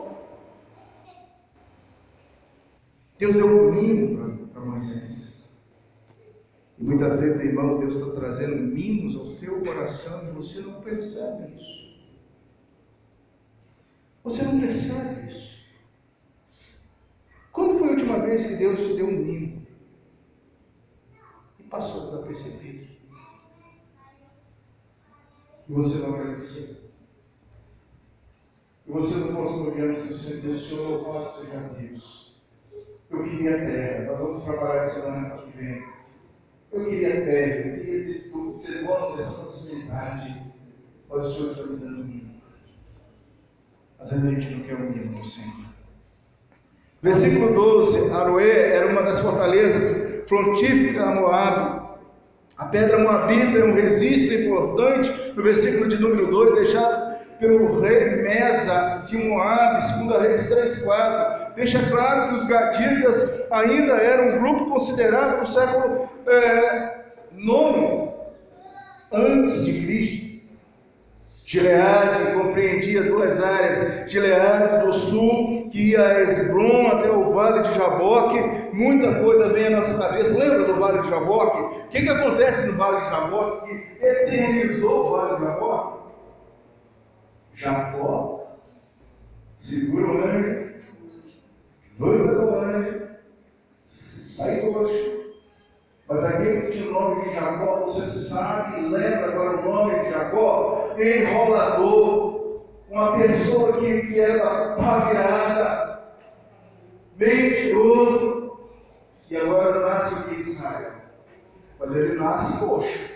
Deus 3.18 3.34
deu 3.34 3.46
um 3.46 3.72
mimo 3.72 4.48
para 4.48 4.60
Moisés. 4.62 5.64
E 6.78 6.84
muitas 6.84 7.20
vezes, 7.20 7.44
irmãos, 7.44 7.78
Deus 7.78 7.94
está 7.94 8.14
trazendo 8.14 8.56
mimos 8.56 9.16
ao 9.16 9.36
teu 9.36 9.60
coração 9.62 10.28
e 10.28 10.32
você 10.32 10.60
não 10.60 10.80
percebe 10.80 11.54
isso. 11.54 11.84
Você 14.24 14.42
não 14.42 14.60
percebe 14.60 15.30
isso. 15.30 15.64
Quando 17.52 17.78
foi 17.78 17.88
a 17.88 17.90
última 17.92 18.18
vez 18.20 18.46
que 18.46 18.56
Deus 18.56 18.80
te 18.80 18.94
deu 18.94 19.06
um 19.06 19.12
mimo? 19.12 19.53
Passou 21.74 22.04
desapercebido. 22.04 22.86
E 25.68 25.72
você 25.72 25.98
não 25.98 26.14
agradeceu. 26.14 26.76
E 28.86 28.92
você 28.92 29.16
não 29.16 29.34
postou 29.34 29.72
diante 29.72 30.06
do 30.06 30.16
Senhor 30.16 30.38
e 30.38 30.40
dizer, 30.40 30.60
Senhor, 30.60 31.02
louvado 31.02 31.32
seja 31.36 31.58
Deus. 31.76 32.40
Eu 33.10 33.24
queria 33.24 33.58
terra, 33.58 34.04
nós 34.04 34.20
vamos 34.20 34.44
trabalhar 34.44 34.84
semana 34.84 35.36
que 35.38 35.58
vem. 35.58 35.84
Eu 36.70 36.84
queria 36.84 37.24
terra, 37.24 37.66
eu 37.66 37.84
queria 37.84 38.56
ser 38.56 38.84
dono 38.84 39.16
dessa 39.16 39.32
possibilidade. 39.32 40.44
Mas 41.10 41.26
o 41.26 41.32
Senhor 41.32 41.50
está 41.50 41.62
me 41.64 41.76
dando 41.80 42.02
um 42.02 42.04
mimo. 42.04 42.34
Vezes 43.98 44.24
a 44.24 44.30
gente 44.30 44.54
não 44.54 44.62
quer 44.62 44.74
o 44.76 44.90
mimo 44.92 45.18
do 45.18 45.26
Senhor. 45.26 45.66
Versículo 47.02 47.52
12: 47.52 48.12
Aroê 48.12 48.70
era 48.70 48.92
uma 48.92 49.02
das 49.02 49.18
fortalezas 49.18 50.03
frontíficas 50.28 51.06
a 51.06 51.14
Moab. 51.14 51.84
A 52.56 52.66
pedra 52.66 52.98
moabita 52.98 53.58
é 53.58 53.64
um 53.64 53.74
registro 53.74 54.34
importante 54.34 55.10
no 55.34 55.42
versículo 55.42 55.88
de 55.88 55.98
número 56.00 56.30
2, 56.30 56.54
deixado 56.54 57.14
pelo 57.40 57.80
rei 57.80 58.22
Mesa 58.22 59.04
de 59.08 59.18
Moab, 59.18 59.80
segundo 59.82 60.18
Reis 60.18 60.48
3,4. 60.48 61.54
Deixa 61.56 61.82
claro 61.90 62.28
que 62.28 62.34
os 62.36 62.44
gaditas 62.44 63.44
ainda 63.50 63.94
eram 63.94 64.36
um 64.36 64.40
grupo 64.40 64.70
considerado 64.70 65.40
no 65.40 65.46
século 65.46 66.08
é, 66.26 66.94
antes 69.14 69.64
de 69.64 69.84
Cristo. 69.84 70.24
Gileade 71.46 72.32
compreendia 72.32 73.02
duas 73.02 73.42
áreas, 73.42 74.10
Gileade 74.10 74.84
do 74.84 74.92
sul, 74.92 75.53
que 75.74 75.90
ia 75.90 76.06
a 76.06 76.22
Esbron 76.22 76.86
até 76.86 77.10
o 77.10 77.32
vale 77.32 77.62
de 77.62 77.74
Jaboque, 77.74 78.38
muita 78.72 79.12
coisa 79.16 79.48
vem 79.48 79.66
à 79.66 79.70
nossa 79.70 79.98
cabeça, 79.98 80.38
lembra 80.38 80.72
do 80.72 80.78
vale 80.78 81.02
de 81.02 81.08
Jaboque? 81.08 81.58
O 81.58 81.88
que, 81.88 82.02
que 82.02 82.08
acontece 82.08 82.70
no 82.70 82.78
vale 82.78 83.00
de 83.00 83.10
Jaboque 83.10 83.68
que 83.68 84.04
eternizou 84.06 85.08
o 85.08 85.10
vale 85.16 85.36
de 85.36 85.42
Jaboque? 85.42 86.04
Jacó 87.54 88.56
segura 89.58 90.06
o 90.06 90.24
anjo, 90.24 90.74
noiva 91.98 92.34
do 92.34 92.54
anjo, 92.54 93.08
sai 93.86 94.60
coxo, 94.60 95.34
mas 96.08 96.24
aquele 96.24 96.60
que 96.60 96.70
tinha 96.70 96.88
o 96.88 96.92
nome 96.92 97.22
de 97.22 97.34
Jacó, 97.34 97.80
você 97.86 98.06
sabe, 98.06 98.80
lembra 98.80 99.26
agora 99.26 99.58
o 99.58 99.64
nome 99.64 100.04
de 100.04 100.10
Jacó? 100.10 100.94
Enrolador, 100.98 102.23
uma 102.94 103.18
pessoa 103.18 103.72
que, 103.80 104.02
que 104.02 104.20
era 104.20 104.76
pavirada, 104.76 106.00
mentiroso, 107.18 108.56
e 109.28 109.36
agora 109.36 109.80
nasce 109.80 110.14
o 110.14 110.22
que 110.28 110.40
Israel? 110.40 110.92
Mas 111.80 111.96
ele 111.96 112.14
nasce 112.14 112.58
coxo, 112.60 113.10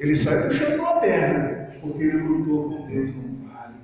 ele 0.00 0.14
sai 0.14 0.42
puxando 0.42 0.80
uma 0.80 1.00
perna, 1.00 1.78
porque 1.80 2.02
ele 2.02 2.18
lutou 2.18 2.76
com 2.76 2.86
Deus 2.86 3.14
no 3.14 3.48
vale. 3.48 3.76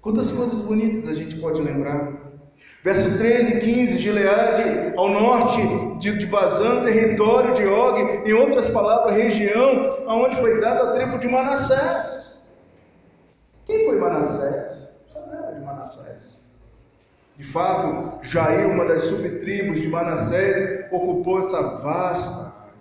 Quantas 0.00 0.30
coisas 0.30 0.62
bonitas 0.62 1.08
a 1.08 1.14
gente 1.14 1.34
pode 1.40 1.60
lembrar? 1.60 2.16
Verso 2.84 3.18
13 3.18 3.56
e 3.56 3.60
15, 3.60 3.98
Gileade, 3.98 4.94
ao 4.96 5.08
norte 5.08 5.60
de, 5.98 6.16
de 6.16 6.26
território 6.26 7.54
de 7.54 7.66
Og, 7.66 8.24
em 8.24 8.32
outras 8.32 8.68
palavras, 8.68 9.16
região 9.16 10.04
aonde 10.06 10.36
foi 10.36 10.60
dada 10.60 10.90
a 10.90 10.92
tribo 10.92 11.18
de 11.18 11.28
Manassés. 11.28 12.19
Quem 13.70 13.84
foi 13.84 14.00
Manassés? 14.00 15.06
Sabe 15.12 15.54
de 15.54 15.64
Manassés. 15.64 16.44
De 17.36 17.44
fato, 17.44 18.18
Jair, 18.26 18.68
uma 18.68 18.84
das 18.84 19.02
subtribos 19.02 19.80
de 19.80 19.88
Manassés, 19.88 20.86
ocupou 20.90 21.38
essa 21.38 21.78
vasta 21.78 22.62
área. 22.62 22.74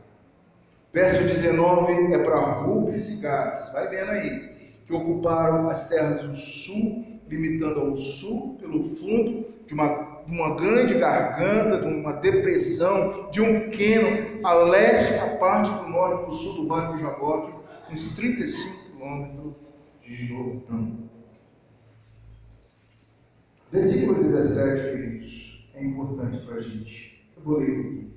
Verso 0.91 1.23
19 1.27 2.11
é 2.11 2.17
para 2.17 2.39
Rubens 2.39 3.07
e 3.07 3.17
Gades, 3.17 3.71
vai 3.71 3.87
vendo 3.87 4.09
aí, 4.09 4.49
que 4.87 4.91
ocuparam 4.91 5.69
as 5.69 5.87
terras 5.87 6.21
do 6.21 6.35
sul, 6.35 7.05
limitando 7.27 7.81
ao 7.81 7.95
sul 7.95 8.57
pelo 8.59 8.83
fundo 8.95 9.45
de 9.67 9.75
uma, 9.75 10.23
uma 10.25 10.55
grande 10.55 10.95
garganta, 10.95 11.81
de 11.81 11.87
uma 11.87 12.13
depressão, 12.13 13.29
de 13.29 13.41
um 13.41 13.69
queno, 13.69 14.43
a 14.43 14.53
leste, 14.55 15.19
a 15.19 15.37
parte 15.37 15.71
do 15.71 15.89
norte 15.89 16.25
do 16.25 16.31
sul 16.33 16.55
do 16.55 16.67
Vale 16.67 16.93
do 16.93 16.97
Jaboque, 16.97 17.53
uns 17.91 18.15
35 18.15 18.91
quilômetros 18.91 19.68
Jordão. 20.09 20.97
Versículo 23.71 24.23
17, 24.23 24.91
queridos, 24.91 25.69
é 25.75 25.85
importante 25.85 26.39
para 26.45 26.55
a 26.55 26.61
gente. 26.61 27.29
Eu 27.37 27.43
vou 27.43 27.59
ler 27.59 27.79
aqui. 27.79 28.13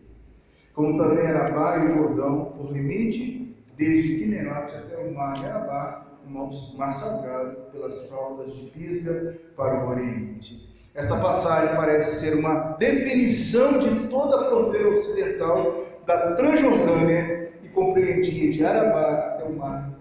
Como 0.73 0.97
também 0.97 1.27
Arabá 1.27 1.85
e 1.85 1.95
Jordão, 1.95 2.47
por 2.57 2.73
limite, 2.73 3.55
desde 3.77 4.17
Quinerote 4.17 4.75
até 4.75 4.97
o 4.97 5.15
mar 5.15 5.35
de 5.35 5.45
Arabá, 5.45 6.07
o 6.27 6.31
mar 6.31 6.95
salgado, 6.95 7.71
pelas 7.71 8.09
fraldas 8.09 8.55
de 8.57 8.71
Pisga 8.71 9.39
para 9.55 9.85
o 9.85 9.91
Oriente. 9.91 10.73
Esta 10.95 11.21
passagem 11.21 11.77
parece 11.77 12.21
ser 12.21 12.39
uma 12.39 12.75
definição 12.79 13.79
de 13.79 14.09
toda 14.09 14.41
a 14.41 14.45
fronteira 14.49 14.89
ocidental 14.89 15.87
da 16.07 16.35
Transjordânia 16.37 17.53
e 17.63 17.69
compreendia 17.69 18.51
de 18.51 18.65
Arabá 18.65 19.35
até 19.35 19.45
o 19.45 19.57
Mar 19.57 19.92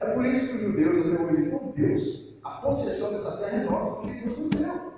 É 0.00 0.06
por 0.06 0.24
isso 0.24 0.48
que 0.48 0.56
os 0.56 0.62
judeus 0.62 1.06
até 1.06 1.22
hoje 1.22 1.42
dizem: 1.42 1.72
Deus, 1.76 2.38
a 2.42 2.50
possessão 2.50 3.12
dessa 3.12 3.36
terra 3.36 3.56
é 3.58 3.64
nossa, 3.64 4.00
porque 4.00 4.20
Deus 4.20 4.38
nos 4.38 4.48
deu. 4.48 4.92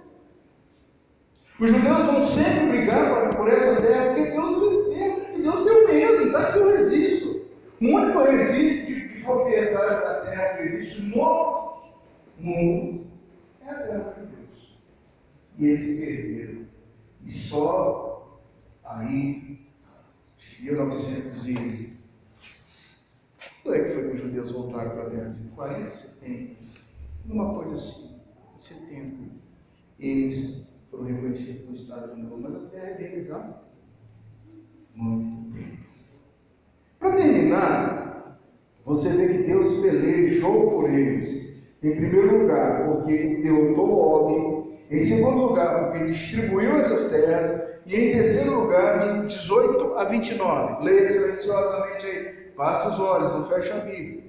Os 1.59 1.71
judeus 1.71 2.03
vão 2.07 2.23
sempre 2.27 2.69
brigar 2.69 3.37
por 3.37 3.49
essa 3.49 3.83
terra 3.83 4.15
porque 4.15 4.31
Deus 4.31 4.51
nos 4.51 4.95
deu, 4.95 5.37
e 5.37 5.43
Deus 5.43 5.65
deu 5.65 5.89
mesmo, 5.89 6.33
tá? 6.33 6.53
Que 6.53 6.59
eu 6.59 6.77
resisto. 6.77 7.43
O 7.81 7.85
único 7.85 8.23
registro 8.23 8.95
de, 8.95 9.09
de 9.09 9.25
propriedade 9.25 10.05
da 10.05 10.21
terra 10.21 10.57
que 10.57 10.63
existe 10.63 11.03
no 11.03 11.83
mundo 12.39 13.07
é 13.67 13.71
a 13.71 13.75
graça 13.75 14.21
de 14.21 14.27
Deus. 14.27 14.79
E 15.59 15.67
eles 15.67 16.01
perderam. 16.01 16.67
E 17.25 17.31
só 17.31 18.41
aí, 18.85 19.59
em 20.61 20.65
1900 20.65 21.49
e. 21.49 21.92
Quando 23.63 23.77
é 23.77 23.81
que 23.81 23.95
foi 23.95 24.09
que 24.09 24.15
os 24.15 24.21
judeus 24.21 24.51
voltaram 24.51 24.91
para 24.91 25.03
a 25.07 25.11
terra? 25.11 25.37
40, 25.55 25.91
70. 25.91 26.57
Uma 27.27 27.55
coisa 27.55 27.75
assim. 27.75 28.21
Em 28.55 28.59
70. 28.59 29.17
Eles 30.01 30.69
foram 30.91 31.05
reconhecidos 31.05 31.69
no 31.69 31.75
Estado 31.75 32.15
de 32.15 32.23
Novo, 32.23 32.41
mas 32.43 32.57
a 32.57 32.69
terra 32.71 32.87
é 32.89 32.95
deles 32.95 33.31
há 33.31 33.63
muito 34.95 35.53
tempo. 35.53 35.83
Para 36.99 37.13
terminar, 37.13 38.41
você 38.85 39.11
vê 39.11 39.29
que 39.29 39.45
Deus 39.45 39.81
pelejou 39.81 40.71
por 40.71 40.91
eles 40.91 41.43
em 41.83 41.97
primeiro 41.97 42.43
lugar, 42.43 42.87
porque 42.87 43.41
deu 43.43 43.75
todo 43.75 43.97
ordem. 43.97 44.73
Em 44.91 44.99
segundo 44.99 45.47
lugar, 45.47 45.91
porque 45.91 46.07
distribuiu 46.07 46.77
essas 46.77 47.11
terras. 47.11 47.73
E 47.87 47.97
em 47.97 48.13
terceiro 48.13 48.61
lugar, 48.61 48.99
de 48.99 49.29
18 49.29 49.95
a 49.95 50.05
29. 50.05 50.85
Leia 50.85 51.07
silenciosamente 51.07 52.07
aí. 52.07 52.42
Passe 52.63 52.91
os 52.91 53.01
olhos, 53.01 53.33
não 53.33 53.45
feche 53.47 53.73
a 53.73 53.81
Bíblia. 53.81 54.23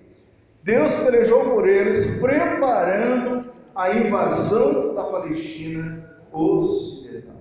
Deus 0.64 0.96
pelejou 0.96 1.52
por 1.52 1.70
eles, 1.70 2.20
preparando 2.20 3.46
a 3.76 3.92
invasão 3.92 4.96
da 4.96 5.04
Palestina 5.04 6.04
ocidental. 6.32 7.36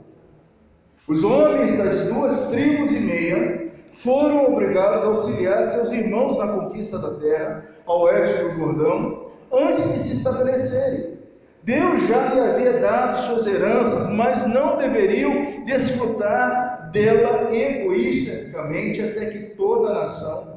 Os 1.09 1.25
homens 1.25 1.79
das 1.79 2.09
duas 2.09 2.51
tribos 2.51 2.93
e 2.93 3.01
meia 3.01 3.73
foram 3.91 4.53
obrigados 4.53 5.03
a 5.03 5.07
auxiliar 5.07 5.65
seus 5.65 5.93
irmãos 5.93 6.37
na 6.37 6.49
conquista 6.49 6.99
da 6.99 7.15
terra, 7.15 7.65
ao 7.87 8.03
oeste 8.03 8.43
do 8.43 8.51
Jordão, 8.51 9.31
antes 9.51 9.95
de 9.95 9.99
se 9.99 10.17
estabelecer 10.17 11.17
Deus 11.63 12.07
já 12.07 12.35
lhe 12.35 12.41
havia 12.41 12.81
dado 12.81 13.17
suas 13.17 13.47
heranças, 13.47 14.11
mas 14.11 14.47
não 14.47 14.77
deveriam 14.77 15.65
desfrutar 15.65 16.91
dela 16.93 17.51
egoisticamente 17.51 19.01
até 19.01 19.27
que 19.27 19.55
toda 19.55 19.89
a 19.89 19.95
nação 19.95 20.52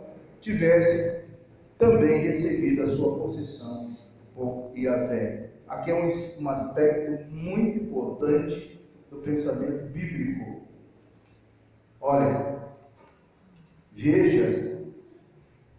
tivesse 0.46 1.26
também 1.80 2.22
recebido 2.22 2.84
a 2.84 2.86
sua 2.86 3.18
possessão 3.18 3.96
por 4.36 4.72
Yahvé. 4.78 5.50
Aqui 5.68 5.90
é 5.90 5.96
um, 5.96 6.06
um 6.06 6.50
aspecto 6.50 7.26
muito 7.34 7.84
importante 7.84 8.80
do 9.10 9.18
pensamento 9.18 9.88
bíblico. 9.88 10.62
Olha, 12.00 12.60
veja 13.92 14.84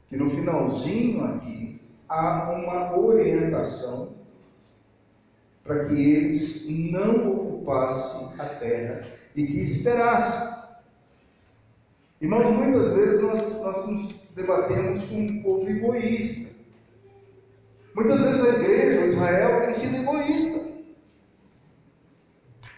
que 0.08 0.16
no 0.16 0.30
finalzinho 0.30 1.24
aqui 1.24 1.80
há 2.08 2.50
uma 2.50 2.98
orientação 2.98 4.16
para 5.62 5.84
que 5.84 5.94
eles 5.94 6.66
não 6.68 7.32
ocupassem 7.32 8.40
a 8.40 8.48
terra 8.56 9.06
e 9.36 9.46
que 9.46 9.60
esperassem. 9.60 10.56
Irmãos, 12.20 12.50
muitas 12.50 12.94
vezes 12.94 13.22
nós, 13.22 13.62
nós 13.62 13.88
nos 13.88 14.15
debatemos 14.36 15.04
com 15.04 15.16
um 15.16 15.42
povo 15.42 15.68
egoísta. 15.68 16.54
Muitas 17.94 18.20
vezes 18.20 18.44
a 18.44 18.60
igreja, 18.60 19.00
o 19.00 19.04
Israel, 19.06 19.60
tem 19.62 19.72
sido 19.72 19.96
egoísta. 19.96 20.66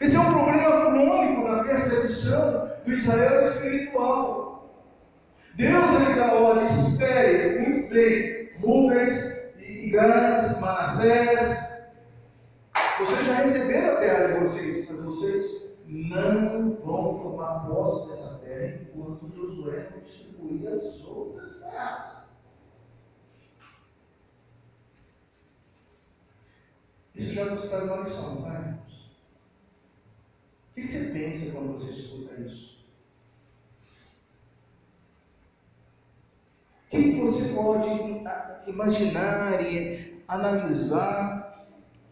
Esse 0.00 0.14
é 0.14 0.20
um 0.20 0.32
problema 0.32 0.86
crônico 0.86 1.48
na 1.48 1.64
percepção 1.64 2.70
do 2.84 2.92
Israel 2.92 3.42
espiritual. 3.42 4.48
Deus 5.56 6.02
ele 6.02 6.14
dá 6.14 6.34
ordem, 6.34 6.66
espere, 6.66 7.58
muito 7.58 7.88
bem, 7.92 8.50
Rubens 8.60 9.36
Gans, 9.90 10.60
Manassés, 10.60 11.68
vocês 12.98 13.26
já 13.26 13.34
receberam 13.34 13.94
a 13.94 13.96
terra 13.96 14.26
de 14.26 14.40
vocês, 14.40 14.90
mas 14.90 15.00
vocês 15.00 15.76
não 15.86 16.76
vão 16.84 17.18
tomar 17.18 17.66
posse 17.66 18.10
dessa 18.10 18.37
enquanto 18.48 19.28
Josué 19.34 19.90
não 19.90 20.00
distribuir 20.00 20.68
as 20.68 21.04
outras 21.04 21.60
terras. 21.60 22.28
Isso 27.14 27.34
já 27.34 27.44
nos 27.46 27.68
traz 27.68 27.84
uma 27.84 27.96
lição, 27.96 28.42
tá, 28.42 28.54
irmãos? 28.54 29.10
O 30.70 30.74
que 30.74 30.88
você 30.88 31.12
pensa 31.12 31.52
quando 31.52 31.72
você 31.72 31.92
escuta 31.92 32.40
isso? 32.40 32.78
O 36.86 36.90
que 36.90 37.20
você 37.20 37.54
pode 37.54 38.70
imaginar 38.70 39.60
e 39.60 40.22
analisar 40.28 41.66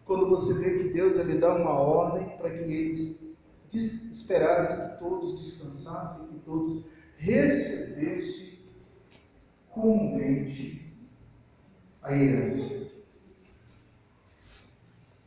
quando 0.05 0.29
você 0.29 0.53
vê 0.59 0.77
que 0.77 0.89
Deus 0.89 1.17
ele 1.17 1.37
dá 1.37 1.55
uma 1.55 1.79
ordem 1.79 2.37
para 2.37 2.51
que 2.51 2.59
eles 2.59 3.26
esperassem 3.75 4.91
que 4.91 4.99
todos 4.99 5.41
descansassem, 5.41 6.27
que 6.29 6.45
todos 6.45 6.85
recebessem 7.17 8.59
comumente 9.69 10.95
a 12.03 12.15
herança? 12.15 12.91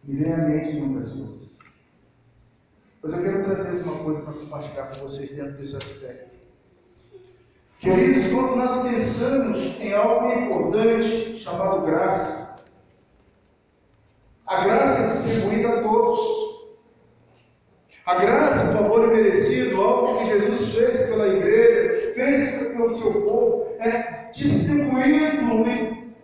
Me 0.05 0.17
vem 0.17 0.33
à 0.33 0.39
mente 0.39 0.81
muitas 0.81 1.13
coisas. 1.13 1.59
Mas 3.03 3.13
eu 3.13 3.23
quero 3.23 3.45
trazer 3.45 3.83
uma 3.83 4.05
coisa 4.05 4.23
para 4.23 4.33
compartilhar 4.33 4.87
com 4.87 5.01
vocês 5.01 5.33
dentro 5.33 5.53
desse 5.53 5.77
aspecto. 5.77 6.31
Queridos, 7.79 8.31
quando 8.33 8.57
nós 8.57 8.83
pensamos 8.83 9.57
em 9.81 9.95
algo 9.95 10.33
importante 10.33 11.39
chamado 11.39 11.87
graça, 11.87 12.63
a 14.47 14.65
graça 14.65 15.03
é 15.03 15.09
distribuída 15.09 15.79
a 15.79 15.83
todos. 15.83 16.10
A 18.11 18.17
graça, 18.17 18.73
o 18.73 18.77
favor 18.77 19.07
merecido, 19.07 19.81
algo 19.81 20.19
que 20.19 20.27
Jesus 20.27 20.75
fez 20.75 21.11
pela 21.11 21.29
igreja, 21.29 22.13
fez 22.13 22.51
pelo 22.59 22.93
seu 22.99 23.13
povo, 23.23 23.77
é 23.79 24.29
distribuído 24.33 25.65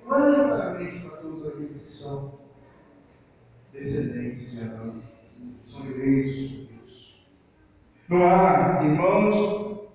quantamente 0.05 0.99
para 0.99 1.18
todos 1.18 1.47
aqueles 1.47 1.70
que 1.70 1.78
são 1.78 2.41
descendentes 3.72 4.51
de 4.51 4.64
Adão, 4.64 4.95
são 5.62 5.87
eleitos 5.87 6.37
de 6.37 6.68
Deus. 6.72 7.24
Não 8.09 8.24
há, 8.26 8.80
irmãos, 8.82 9.87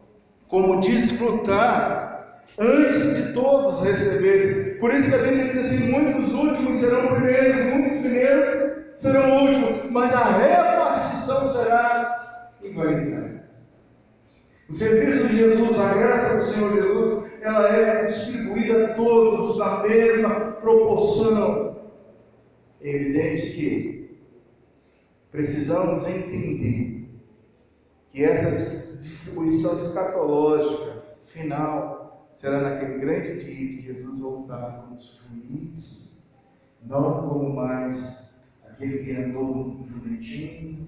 como 0.47 0.79
desfrutar 0.79 2.41
antes 2.57 3.17
de 3.17 3.33
todos 3.33 3.81
receberem. 3.81 4.75
Por 4.75 4.95
isso 4.95 5.09
que 5.09 5.15
a 5.15 5.23
Bíblia 5.23 5.49
diz 5.49 5.65
assim: 5.65 5.91
muitos 5.91 6.33
últimos 6.33 6.79
serão 6.79 7.15
primeiros, 7.15 7.65
muitos 7.65 7.99
primeiros 7.99 8.49
serão 8.95 9.45
últimos, 9.45 9.91
mas 9.91 10.13
a 10.13 10.37
repartição 10.37 10.80
será 11.21 12.51
igualitária. 12.61 13.43
O 14.69 14.73
serviço 14.73 15.27
de 15.27 15.37
Jesus, 15.37 15.79
a 15.79 15.93
graça 15.93 16.37
do 16.39 16.45
Senhor 16.45 16.73
Jesus, 16.73 17.31
ela 17.41 17.67
é 17.75 18.05
distribuída 18.05 18.85
a 18.85 18.93
todos 18.93 19.57
na 19.57 19.83
mesma 19.83 20.51
proporção. 20.53 21.91
É 22.81 22.89
evidente 22.89 23.51
que 23.51 24.19
precisamos 25.31 26.07
entender 26.07 27.09
que 28.11 28.23
essa 28.23 28.97
distribuição 29.01 29.73
escatológica 29.73 31.03
final 31.25 32.31
será 32.35 32.61
naquele 32.61 32.99
grande 32.99 33.43
dia 33.43 33.67
que 33.67 33.81
Jesus 33.81 34.19
voltar 34.19 34.81
como 34.81 34.95
os 34.95 35.21
juiz, 35.29 36.25
não 36.83 37.27
como 37.27 37.55
mais 37.55 38.43
aquele 38.67 39.03
que 39.03 39.11
andou 39.15 39.85
jumentinho, 39.87 40.87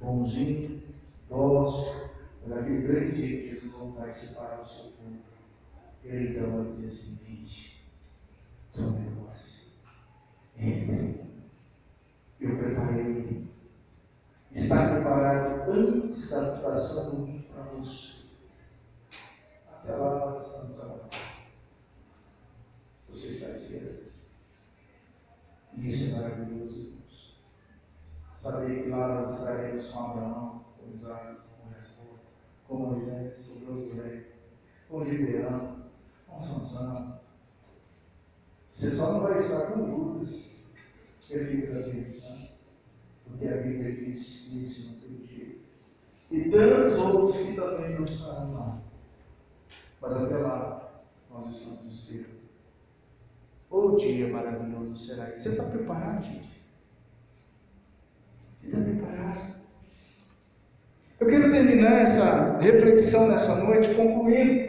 bonzinho, 0.00 0.82
dócil, 1.28 2.10
mas 2.42 2.52
aquele 2.52 2.82
grande 2.82 3.16
dia 3.16 3.42
que 3.42 3.48
Jesus 3.54 3.72
voltar 3.72 4.08
e 4.08 4.12
separar 4.12 4.60
o 4.60 4.66
seu 4.66 4.84
povo. 4.92 5.16
Ele 6.04 6.38
então 6.38 6.50
vai 6.50 6.66
dizer 6.66 6.86
assim: 6.86 7.18
Vinde, 7.24 7.84
tome 8.72 9.10
posse. 9.16 9.72
Ele 10.56 11.26
eu 12.40 12.56
preparei. 12.58 13.46
Está 14.52 14.94
preparado 14.94 15.70
antes 15.70 16.30
da 16.30 16.56
fundação 16.56 17.10
do 17.10 17.26
mundo 17.26 17.44
para 17.48 17.62
você. 17.64 18.12
Até 19.68 19.94
lá 19.96 20.26
nós 20.26 20.46
estamos 20.46 20.80
agora. 20.80 21.10
Você 23.08 23.26
está 23.28 23.50
esperando. 23.50 24.06
E 25.74 25.88
isso 25.88 26.14
é 26.14 26.20
maravilhoso, 26.20 26.94
Saber 28.46 28.84
que 28.84 28.90
lá 28.90 29.08
nós 29.08 29.40
estaremos 29.40 29.90
com 29.90 29.98
Abraão, 29.98 30.64
com 30.78 30.94
Isaac, 30.94 31.36
com 31.36 31.68
Jacó, 31.68 32.14
com 32.68 32.76
Moisés, 32.76 33.46
com 33.48 33.58
Josué, 33.58 34.24
com 34.88 35.04
Gideão, 35.04 35.76
com 36.28 36.40
Sansão. 36.40 37.18
Você 38.70 38.90
só 38.90 39.14
não 39.14 39.20
vai 39.22 39.38
estar 39.38 39.72
com 39.72 39.82
dúvidas 39.82 40.50
é 41.28 41.44
filho 41.44 41.74
da 41.74 41.88
benção, 41.88 42.36
porque 43.24 43.48
a 43.48 43.56
Bíblia 43.56 43.96
diz 43.96 44.52
isso 44.52 44.92
no 44.92 45.00
teu 45.00 45.26
dia. 45.26 45.56
E 46.30 46.48
tantos 46.48 46.98
outros 47.00 47.36
que 47.38 47.56
também 47.56 47.96
não 47.96 48.04
estarão 48.04 48.54
lá. 48.54 48.80
Mas 50.00 50.12
até 50.12 50.36
lá, 50.36 51.02
nós 51.32 51.48
estamos 51.48 51.84
esperando. 51.84 52.36
O 53.70 53.96
dia 53.96 54.28
maravilhoso 54.28 54.96
será 54.96 55.30
esse. 55.30 55.42
Você 55.42 55.48
está 55.48 55.64
preparado, 55.64 56.22
gente? 56.22 56.56
Você 58.60 58.66
está 58.68 58.80
preparado? 58.80 59.56
Eu 61.18 61.26
quero 61.26 61.50
terminar 61.50 62.02
essa 62.02 62.58
reflexão 62.60 63.28
nessa 63.28 63.54
noite 63.54 63.94
concluindo 63.94 64.68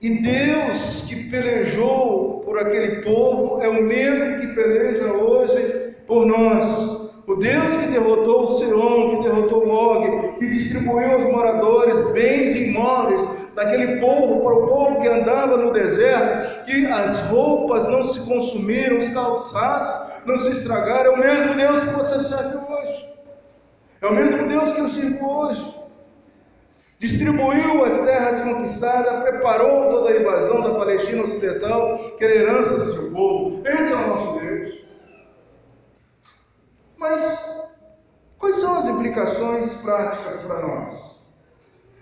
e 0.00 0.22
Deus 0.22 1.02
que 1.08 1.30
pelejou 1.30 2.42
por 2.44 2.56
aquele 2.60 3.02
povo 3.02 3.60
é 3.60 3.68
o 3.68 3.82
mesmo 3.82 4.38
que 4.38 4.54
peleja 4.54 5.12
hoje 5.12 5.96
por 6.06 6.24
nós. 6.24 7.10
O 7.26 7.34
Deus 7.34 7.74
que 7.74 7.86
derrotou 7.88 8.44
o 8.44 9.16
que 9.16 9.28
derrotou 9.28 9.66
Og, 9.66 10.38
que 10.38 10.46
distribuiu 10.46 11.10
aos 11.10 11.24
moradores 11.24 12.12
bens 12.12 12.54
imóveis 12.54 13.26
daquele 13.56 13.98
povo 13.98 14.44
para 14.44 14.54
o 14.54 14.68
povo 14.68 15.00
que 15.00 15.08
andava 15.08 15.56
no 15.56 15.72
deserto, 15.72 16.66
que 16.66 16.86
as 16.86 17.18
roupas 17.30 17.88
não 17.88 18.04
se 18.04 18.20
consumiram, 18.28 18.98
os 18.98 19.08
calçados 19.08 19.88
não 20.24 20.36
se 20.36 20.50
estragaram, 20.50 21.12
é 21.12 21.14
o 21.14 21.18
mesmo 21.18 21.54
Deus 21.54 21.82
que 21.82 21.94
você 21.94 22.20
serve 22.20 22.58
hoje. 22.58 23.13
É 24.04 24.06
o 24.06 24.14
mesmo 24.14 24.46
Deus 24.46 24.72
que 24.72 24.80
eu 24.80 24.88
sirvo 24.88 25.26
hoje 25.26 25.74
distribuiu 26.98 27.84
as 27.84 28.00
terras 28.04 28.40
conquistadas, 28.40 29.22
preparou 29.22 29.90
toda 29.90 30.10
a 30.10 30.20
invasão 30.20 30.60
da 30.62 30.74
Palestina 30.74 31.22
Ocidental, 31.22 31.98
que 32.16 32.24
era 32.24 32.34
herança 32.34 32.78
do 32.78 32.86
seu 32.86 33.10
povo. 33.10 33.66
Esse 33.66 33.92
é 33.92 33.96
o 33.96 34.08
nosso 34.08 34.40
Deus. 34.40 34.84
Mas 36.96 37.70
quais 38.38 38.56
são 38.56 38.78
as 38.78 38.86
implicações 38.86 39.74
práticas 39.82 40.44
para 40.44 40.66
nós? 40.66 41.14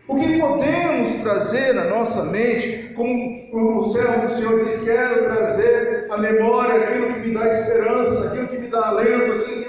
O 0.08 0.16
que 0.16 0.40
podemos 0.40 1.14
trazer 1.22 1.72
na 1.74 1.84
nossa 1.84 2.24
mente, 2.24 2.92
como 2.94 3.78
o 3.80 3.90
servo 3.90 4.26
do 4.26 4.34
Senhor 4.34 4.64
diz, 4.64 4.84
quero 4.84 5.24
trazer 5.24 6.06
à 6.10 6.18
memória 6.18 6.82
aquilo 6.82 7.14
que 7.14 7.28
me 7.28 7.34
dá 7.34 7.46
esperança, 7.48 8.28
aquilo 8.28 8.48
que 8.48 8.58
me 8.58 8.68
dá 8.68 8.88
alento, 8.88 9.32
aquilo 9.32 9.61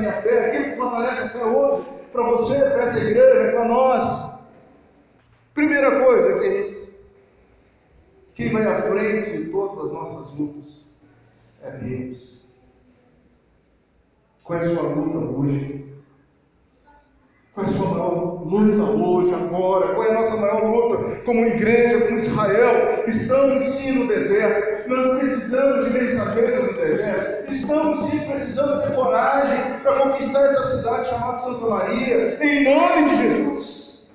minha 0.00 0.12
fé, 0.22 0.46
aquilo 0.46 0.64
que 0.64 0.76
fortalece 0.76 1.22
a 1.22 1.28
fé 1.28 1.44
hoje, 1.44 1.88
para 2.12 2.22
você, 2.30 2.54
para 2.58 2.82
essa 2.84 2.98
igreja, 2.98 3.52
para 3.52 3.64
nós. 3.64 4.40
Primeira 5.54 6.04
coisa, 6.04 6.40
queridos, 6.40 6.94
quem 8.34 8.52
vai 8.52 8.64
à 8.64 8.82
frente 8.82 9.36
de 9.36 9.50
todas 9.50 9.78
as 9.78 9.92
nossas 9.92 10.38
lutas 10.38 10.86
é 11.62 11.70
Deus. 11.70 12.40
Qual 14.44 14.58
é 14.58 14.64
a 14.64 14.68
sua 14.68 14.82
luta 14.82 15.18
hoje? 15.18 15.84
Qual 17.54 17.66
é 17.66 17.68
a 17.68 17.72
sua 17.72 17.88
maior 17.88 18.44
luta 18.44 18.82
hoje, 18.82 19.34
agora? 19.34 19.94
Qual 19.94 20.06
é 20.06 20.10
a 20.10 20.14
nossa 20.14 20.36
maior 20.36 20.64
luta 20.64 21.16
como 21.24 21.46
igreja, 21.46 22.06
como 22.06 22.18
Israel? 22.18 23.04
Estamos 23.06 23.64
sim 23.64 23.92
no 23.92 24.08
deserto, 24.08 24.88
nós 24.88 25.18
precisamos 25.18 25.92
de 25.92 25.98
estamos 27.80 28.24
precisando 28.26 28.82
ter 28.82 28.94
coragem 28.94 29.80
para 29.82 30.00
conquistar 30.00 30.44
essa 30.44 30.62
cidade 30.76 31.08
chamada 31.08 31.38
Santa 31.38 31.66
Maria, 31.66 32.38
em 32.44 32.64
nome 32.64 33.08
de 33.08 33.16
Jesus. 33.16 34.10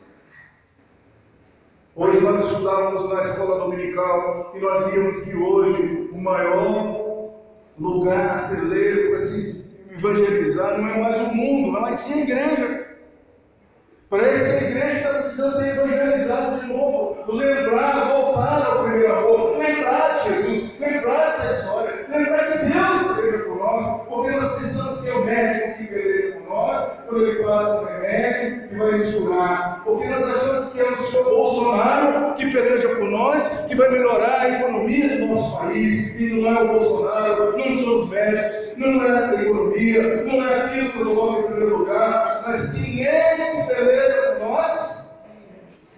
Hoje 1.95 2.19
nós 2.19 2.51
estudávamos 2.51 3.11
na 3.11 3.23
escola 3.23 3.59
dominical 3.59 4.53
e 4.55 4.59
nós 4.59 4.91
vimos 4.91 5.19
que 5.23 5.35
hoje 5.35 6.09
o 6.11 6.17
maior 6.17 7.31
lugar 7.79 8.47
celeiro 8.49 9.09
para 9.09 9.19
se 9.19 9.65
evangelizar 9.91 10.77
não 10.77 10.87
é 10.87 10.99
mais 10.99 11.17
o 11.17 11.33
mundo, 11.33 11.71
mas 11.71 11.99
sim 11.99 12.21
a 12.21 12.23
igreja. 12.23 12.85
Parece 14.09 14.59
que 14.59 14.65
a 14.65 14.69
igreja 14.69 14.97
está 14.97 15.09
precisando 15.13 15.57
ser 15.57 15.69
evangelizada 15.69 16.59
de 16.59 16.67
novo, 16.67 17.31
lembrar, 17.31 18.09
voltar 18.09 18.65
ao 18.67 18.83
primeiro 18.83 19.17
amor, 19.17 19.57
lembrar 19.57 20.19
de 20.19 20.29
Jesus, 20.29 20.79
lembrar 20.79 21.24
remédio 28.75 28.75
e 28.75 28.77
vai 28.77 28.97
nos 28.97 29.15
curar, 29.15 29.83
porque 29.83 30.05
nós 30.07 30.23
achamos 30.23 30.73
que 30.73 30.79
é 30.79 30.91
o 30.91 30.97
senhor 30.97 31.23
Bolsonaro 31.25 32.35
que 32.35 32.51
peleja 32.51 32.89
por 32.89 33.09
nós, 33.09 33.47
que 33.67 33.75
vai 33.75 33.89
melhorar 33.89 34.41
a 34.41 34.59
economia 34.59 35.17
do 35.17 35.27
nosso 35.27 35.57
país, 35.57 36.19
e 36.19 36.33
não 36.33 36.57
é 36.57 36.61
o 36.61 36.67
Bolsonaro, 36.67 37.57
não 37.57 37.77
são 37.77 37.99
os 37.99 38.09
médicos, 38.09 38.77
não 38.77 39.03
é 39.03 39.25
a 39.25 39.41
economia, 39.41 40.23
não 40.23 40.47
é 40.47 40.61
aquilo 40.61 40.91
que 40.91 40.99
eu 40.99 41.05
coloco 41.05 41.39
em 41.39 41.43
primeiro 41.45 41.77
lugar, 41.77 42.43
mas 42.47 42.73
quem 42.73 43.05
é 43.05 43.35
que 43.35 43.73
peleja 43.73 44.21
por 44.33 44.47
nós? 44.47 45.15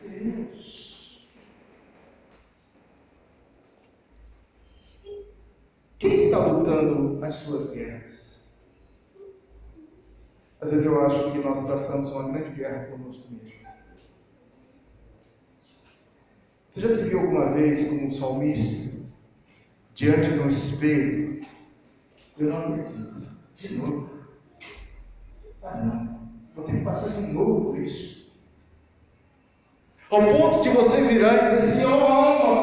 Deus. 0.04 1.28
Quem 6.00 6.14
está 6.14 6.38
lutando 6.38 7.26
as 7.26 7.34
suas 7.34 7.72
guerras? 7.72 7.97
Às 10.60 10.72
vezes 10.72 10.86
eu 10.86 11.06
acho 11.06 11.32
que 11.32 11.38
nós 11.38 11.66
traçamos 11.66 12.12
uma 12.12 12.32
grande 12.32 12.56
guerra 12.56 12.86
conosco 12.86 13.32
mesmo. 13.32 13.58
Você 16.70 16.82
já 16.82 16.90
se 16.90 17.10
viu 17.10 17.22
alguma 17.22 17.54
vez 17.54 17.90
como 17.90 18.08
um 18.08 18.12
salmista 18.12 18.98
diante 19.94 20.32
de 20.32 20.40
um 20.40 20.48
espelho? 20.48 21.46
Eu 22.38 22.50
não 22.50 22.74
acredito. 22.74 23.28
De 23.56 23.78
novo. 23.78 24.10
Ah, 25.64 25.78
não. 25.78 26.30
Vou 26.56 26.66
ter 26.66 26.78
que 26.78 26.84
passar 26.84 27.20
de 27.20 27.34
novo 27.34 27.72
por 27.72 27.80
isso. 27.80 28.32
Ao 30.10 30.28
ponto 30.28 30.62
de 30.62 30.70
você 30.70 31.02
virar 31.02 31.36
e 31.36 31.56
dizer 31.58 31.82
assim, 31.82 31.86
ó 31.86 31.98
oh, 31.98 32.04
alma, 32.04 32.57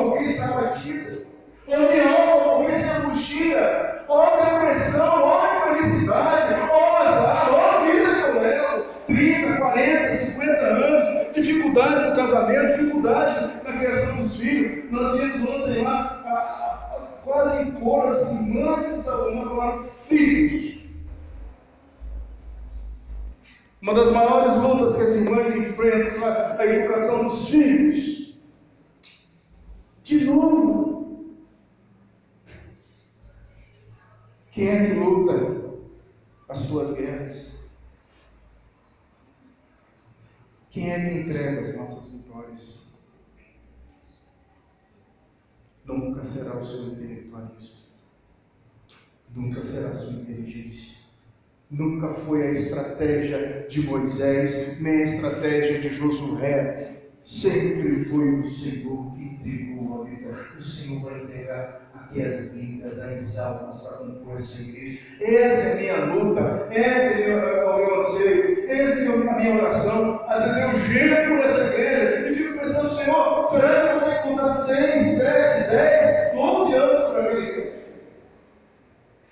Nunca 52.04 52.20
foi 52.26 52.42
a 52.42 52.50
estratégia 52.50 53.66
de 53.68 53.80
Moisés, 53.80 54.78
nem 54.80 54.96
a 54.96 55.02
estratégia 55.02 55.78
de 55.78 55.88
Josué. 55.88 56.96
Sempre 57.22 58.04
foi 58.04 58.40
o 58.40 58.44
Senhor 58.44 59.14
que 59.14 59.22
entregou 59.22 60.02
a 60.02 60.04
vida. 60.04 60.36
O 60.58 60.62
Senhor 60.62 61.00
vai 61.00 61.22
entregar 61.22 61.90
aqui 61.94 62.22
as 62.22 62.52
vidas, 62.52 62.98
as 62.98 63.38
almas 63.38 63.80
para 63.80 63.96
compor 63.98 64.36
essa 64.36 64.60
igreja. 64.60 64.98
Essa 65.22 65.68
é 65.68 65.72
a 65.72 65.76
minha 65.76 66.04
luta, 66.14 66.68
esse 66.70 67.22
é 67.22 67.64
o 67.64 67.76
meu 67.78 68.00
anseio, 68.00 68.70
essa 68.70 69.10
é 69.10 69.30
a 69.30 69.36
minha 69.36 69.62
oração. 69.62 70.20
Às 70.28 70.44
vezes 70.44 70.62
eu 70.62 70.80
gelo 70.92 71.28
por 71.28 71.44
essa 71.46 71.74
igreja 71.74 72.28
e 72.28 72.34
fico 72.34 72.58
pensando, 72.58 72.90
Senhor, 72.90 73.48
será 73.50 73.80
que 73.80 73.86
eu 73.86 74.00
vou 74.00 74.08
ter 74.10 74.16
que 74.16 74.28
contar 74.28 74.50
6, 74.50 75.06
7, 75.06 75.70
10, 75.70 76.34
12 76.34 76.74
anos 76.74 77.10
para 77.10 77.22
aquela 77.22 77.40
igreja? 77.40 77.74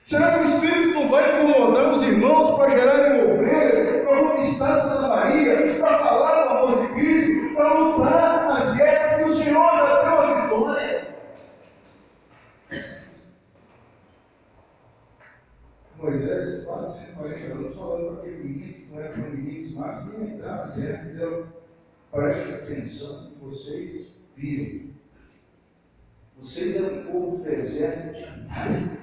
Será 0.05 0.39
que 0.39 0.45
o 0.45 0.49
Espírito 0.49 0.95
não 0.95 1.09
vai 1.09 1.32
incomodar 1.43 1.93
os 1.93 2.03
irmãos 2.03 2.57
para 2.57 2.71
gerarem 2.71 3.33
ovelhas, 3.33 4.05
para 4.05 4.19
conquistar 4.19 4.81
Santa 4.81 5.09
Maria, 5.09 5.79
para 5.79 5.99
falar 5.99 6.45
do 6.45 6.51
amor 6.51 6.87
de 6.87 6.95
Cristo, 6.95 7.55
para 7.55 7.75
lutar 7.75 8.51
as 8.51 8.77
guerras 8.77 9.17
que 9.17 9.31
o 9.31 9.35
Senhor 9.35 9.73
já 9.73 10.03
deu 10.03 10.21
a 10.21 10.43
vitória? 10.43 11.15
Moisés, 15.99 16.65
quase 16.65 17.07
140 17.07 17.53
anos, 17.53 17.77
falando 17.77 18.07
para 18.07 18.19
aqueles 18.19 18.45
meninos 18.45 18.91
não 18.91 19.01
eram 19.01 19.17
meninos, 19.19 19.75
mas 19.75 20.19
nem 20.19 20.31
a 20.31 20.35
idade, 20.35 20.81
né? 20.81 21.05
dizendo: 21.05 21.47
preste 22.11 22.53
atenção 22.53 23.31
que 23.31 23.45
vocês 23.45 24.21
viram. 24.37 24.93
Vocês 26.39 26.77
eram 26.77 26.99
um 26.99 27.05
povo 27.05 27.37
do 27.37 27.45
deserto 27.45 28.15
de 28.15 28.49
nada 28.49 29.02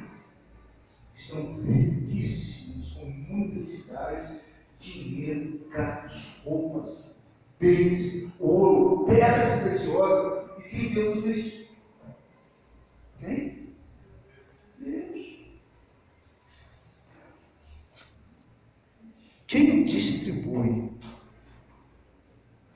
são 1.30 1.62
riquíssimos, 1.62 2.94
com 2.94 3.06
muitas 3.06 3.68
cidades, 3.68 4.46
dinheiro, 4.80 5.60
carros, 5.72 6.42
roupas, 6.44 7.16
bens, 7.60 8.34
ouro, 8.40 9.06
pedras 9.06 9.62
preciosas. 9.62 10.50
E 10.58 10.70
quem 10.70 10.94
deu 10.94 11.14
tudo 11.14 11.32
isso? 11.32 11.70
Quem? 13.20 13.70
Deus. 14.80 15.40
Quem 19.46 19.86
distribui? 19.86 20.90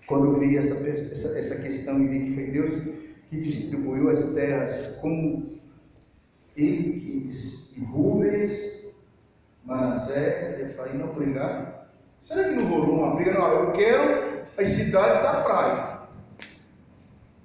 Quando 0.05 0.25
eu 0.25 0.39
vi 0.39 0.57
essa, 0.57 0.87
essa, 0.87 1.39
essa 1.39 1.61
questão 1.63 2.03
e 2.03 2.07
vi 2.07 2.25
que 2.25 2.35
foi 2.35 2.51
Deus 2.51 2.79
que 3.29 3.41
distribuiu 3.41 4.09
as 4.09 4.33
terras 4.33 4.97
como 4.97 5.59
ele 6.55 6.99
quis 6.99 7.62
e 7.77 7.83
Rubens, 7.85 8.93
Manassés, 9.63 10.59
Efraim 10.59 10.97
não 10.97 11.13
brigaram? 11.13 11.73
Será 12.19 12.43
que 12.49 12.55
não 12.55 12.69
rolou 12.69 12.99
uma 12.99 13.15
briga? 13.15 13.33
Não, 13.33 13.47
eu 13.47 13.71
quero 13.73 14.45
as 14.57 14.67
cidades 14.67 15.21
da 15.21 15.41
praia. 15.41 15.99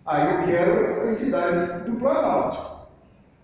Aí 0.06 0.34
eu 0.34 0.46
quero 0.46 1.02
as 1.02 1.14
cidades 1.14 1.84
do 1.84 1.96
Planalto. 1.96 2.88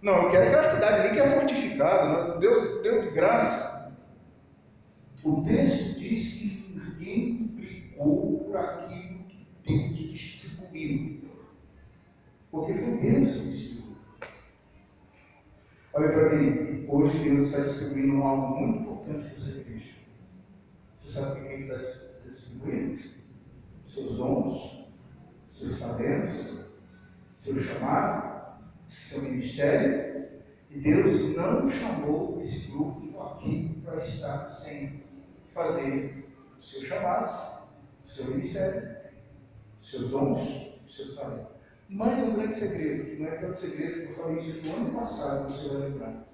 Não, 0.01 0.23
eu 0.23 0.31
quero 0.31 0.47
aquela 0.47 0.71
cidade 0.71 1.01
ali 1.01 1.15
que 1.15 1.21
é 1.21 1.41
fortificada. 1.41 2.39
Deus 2.39 2.83
deu 2.83 3.03
de 3.03 3.11
graça. 3.11 3.93
O 5.23 5.43
texto 5.43 5.99
diz 5.99 6.35
que 6.35 6.75
ninguém 6.75 7.47
brigou 7.55 8.45
por 8.45 8.57
aquilo 8.57 9.25
que 9.25 9.47
Deus 9.67 9.97
distribuiu. 9.97 11.25
Porque 12.51 12.75
foi 12.75 12.97
Deus 12.99 13.37
que 13.37 13.51
distribuiu. 13.51 13.97
Olha 15.95 16.13
para 16.13 16.37
mim, 16.37 16.74
hoje 16.89 17.19
Deus 17.19 17.49
está 17.49 17.63
distribuindo 17.63 18.23
algo 18.23 18.61
muito 18.61 18.81
importante 18.81 19.25
para 19.25 19.35
essa 19.35 19.59
igreja. 19.59 19.91
Você 20.97 21.13
sabe 21.13 21.41
o 21.41 21.43
que 21.43 21.53
Ele 21.53 21.73
está 21.73 21.79
distribuindo? 22.29 23.03
Seus 23.93 24.17
dons, 24.17 24.89
seus 25.49 25.79
talentos, 25.79 26.67
seu 27.39 27.63
chamado, 27.63 28.61
seu 29.09 29.23
ministério. 29.23 30.25
E 30.71 30.81
Deus 30.81 31.37
não 31.37 31.71
chamou 31.71 32.41
esse 32.41 32.73
grupo 32.73 33.21
aqui 33.21 33.81
para 33.85 33.99
estar 33.99 34.49
sem 34.49 35.05
fazer 35.53 36.27
o 36.59 36.63
seu 36.63 36.83
chamado, 36.83 37.69
o 38.05 38.09
seu 38.09 38.27
ministério, 38.27 38.97
seus 39.81 40.11
dons, 40.11 40.73
seus 40.89 41.15
talentos. 41.15 41.55
Mas 41.89 42.19
um 42.25 42.35
grande 42.35 42.55
segredo, 42.55 43.05
que 43.05 43.23
não 43.23 43.29
é 43.29 43.37
tanto 43.37 43.61
segredo, 43.61 44.07
que 44.07 44.13
eu 44.13 44.17
falei 44.17 44.39
isso 44.39 44.67
no 44.67 44.77
ano 44.77 44.99
passado, 44.99 45.53
você 45.53 45.69
vai 45.69 45.89
lembrar. 45.89 46.34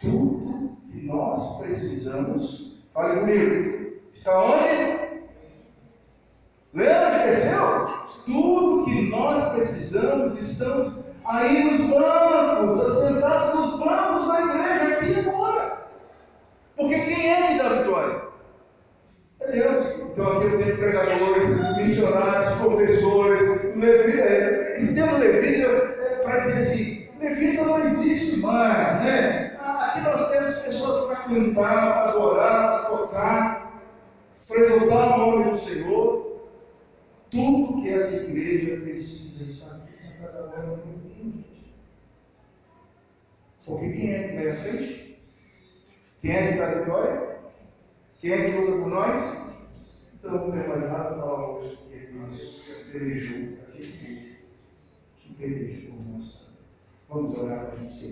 Tudo 0.00 0.76
que 0.90 1.06
nós 1.06 1.60
precisamos, 1.60 2.78
fale 2.92 3.20
comigo, 3.20 3.92
está 4.12 4.42
onde? 4.42 4.96
Lembra 6.74 7.16
esqueceu? 7.16 7.88
Tudo 8.26 8.84
que 8.84 9.10
nós 9.10 9.52
precisamos, 9.54 10.40
estamos 10.40 10.98
aí 11.24 11.64
nos 11.64 11.88
bancos, 11.88 12.80
assentados 12.80 13.54
nos 13.54 13.78
bancos 13.80 14.28
da 14.28 14.40
igreja, 14.42 14.96
aqui 14.96 15.12
e 15.12 15.28
agora. 15.28 15.86
Porque 16.76 17.00
quem 17.00 17.32
é 17.32 17.46
que 17.48 17.58
dá 17.58 17.68
vitória? 17.70 18.22
É 19.40 19.52
Deus. 19.52 19.86
Então 20.00 20.32
aqui 20.32 20.46
eu 20.46 20.58
tenho 20.58 20.76
pregadores, 20.76 21.76
missionários, 21.76 22.54
professores, 22.56 23.74
levita, 23.74 24.18
é, 24.18 24.76
esse 24.76 24.94
termo 24.94 25.18
levita 25.18 25.66
é 25.66 26.20
para 26.22 26.38
dizer 26.38 26.62
assim, 26.62 27.08
levita 27.20 27.64
não 27.64 27.86
existe 27.86 28.40
mais, 28.40 29.00
né? 29.00 29.56
Ah, 29.60 29.92
aqui 29.92 30.00
nós 30.02 30.30
temos 30.30 30.58
pessoas 30.58 31.06
para 31.06 31.28
cantar, 31.56 32.08
adorar, 32.08 32.86
tocar, 32.86 33.82
para 34.46 34.60
exaltar 34.60 35.18
o 35.18 35.18
nome 35.18 35.50
do 35.50 35.58
Senhor. 35.58 36.26
Tudo 37.30 37.82
que 37.82 37.88
essa 37.92 38.30
igreja 38.30 38.80
precisa 38.82 39.44
estar 39.44 39.76
aqui 39.76 39.98
sentada 39.98 40.38
agora 40.38 40.62
no 40.62 40.76
mundo. 40.76 41.44
Porque 43.64 43.92
quem 43.92 44.14
é 44.14 44.28
que 44.28 44.34
vai 44.36 44.50
à 44.50 44.56
frente? 44.56 45.18
Quem 46.20 46.30
é 46.30 46.52
que 46.52 46.58
dá 46.58 46.68
a 46.68 46.74
vitória? 46.74 47.38
Quem 48.20 48.32
é 48.32 48.44
que 48.44 48.56
luta 48.56 48.72
por 48.72 48.88
nós? 48.88 49.46
Então 50.14 50.30
não 50.32 50.50
tem 50.52 50.68
mais 50.68 50.82
nada 50.82 51.04
para 51.04 51.18
falar 51.18 51.50
hoje 51.50 51.76
que 51.76 52.06
Deus 52.06 52.64
pelejou 52.92 53.58
aquele 53.68 54.36
que 55.18 55.34
pelejou 55.34 55.90
por 55.90 56.06
nós. 56.12 56.46
Vamos 57.08 57.38
orar 57.38 57.66
para 57.66 57.74
a 57.74 57.82
gente 57.82 58.06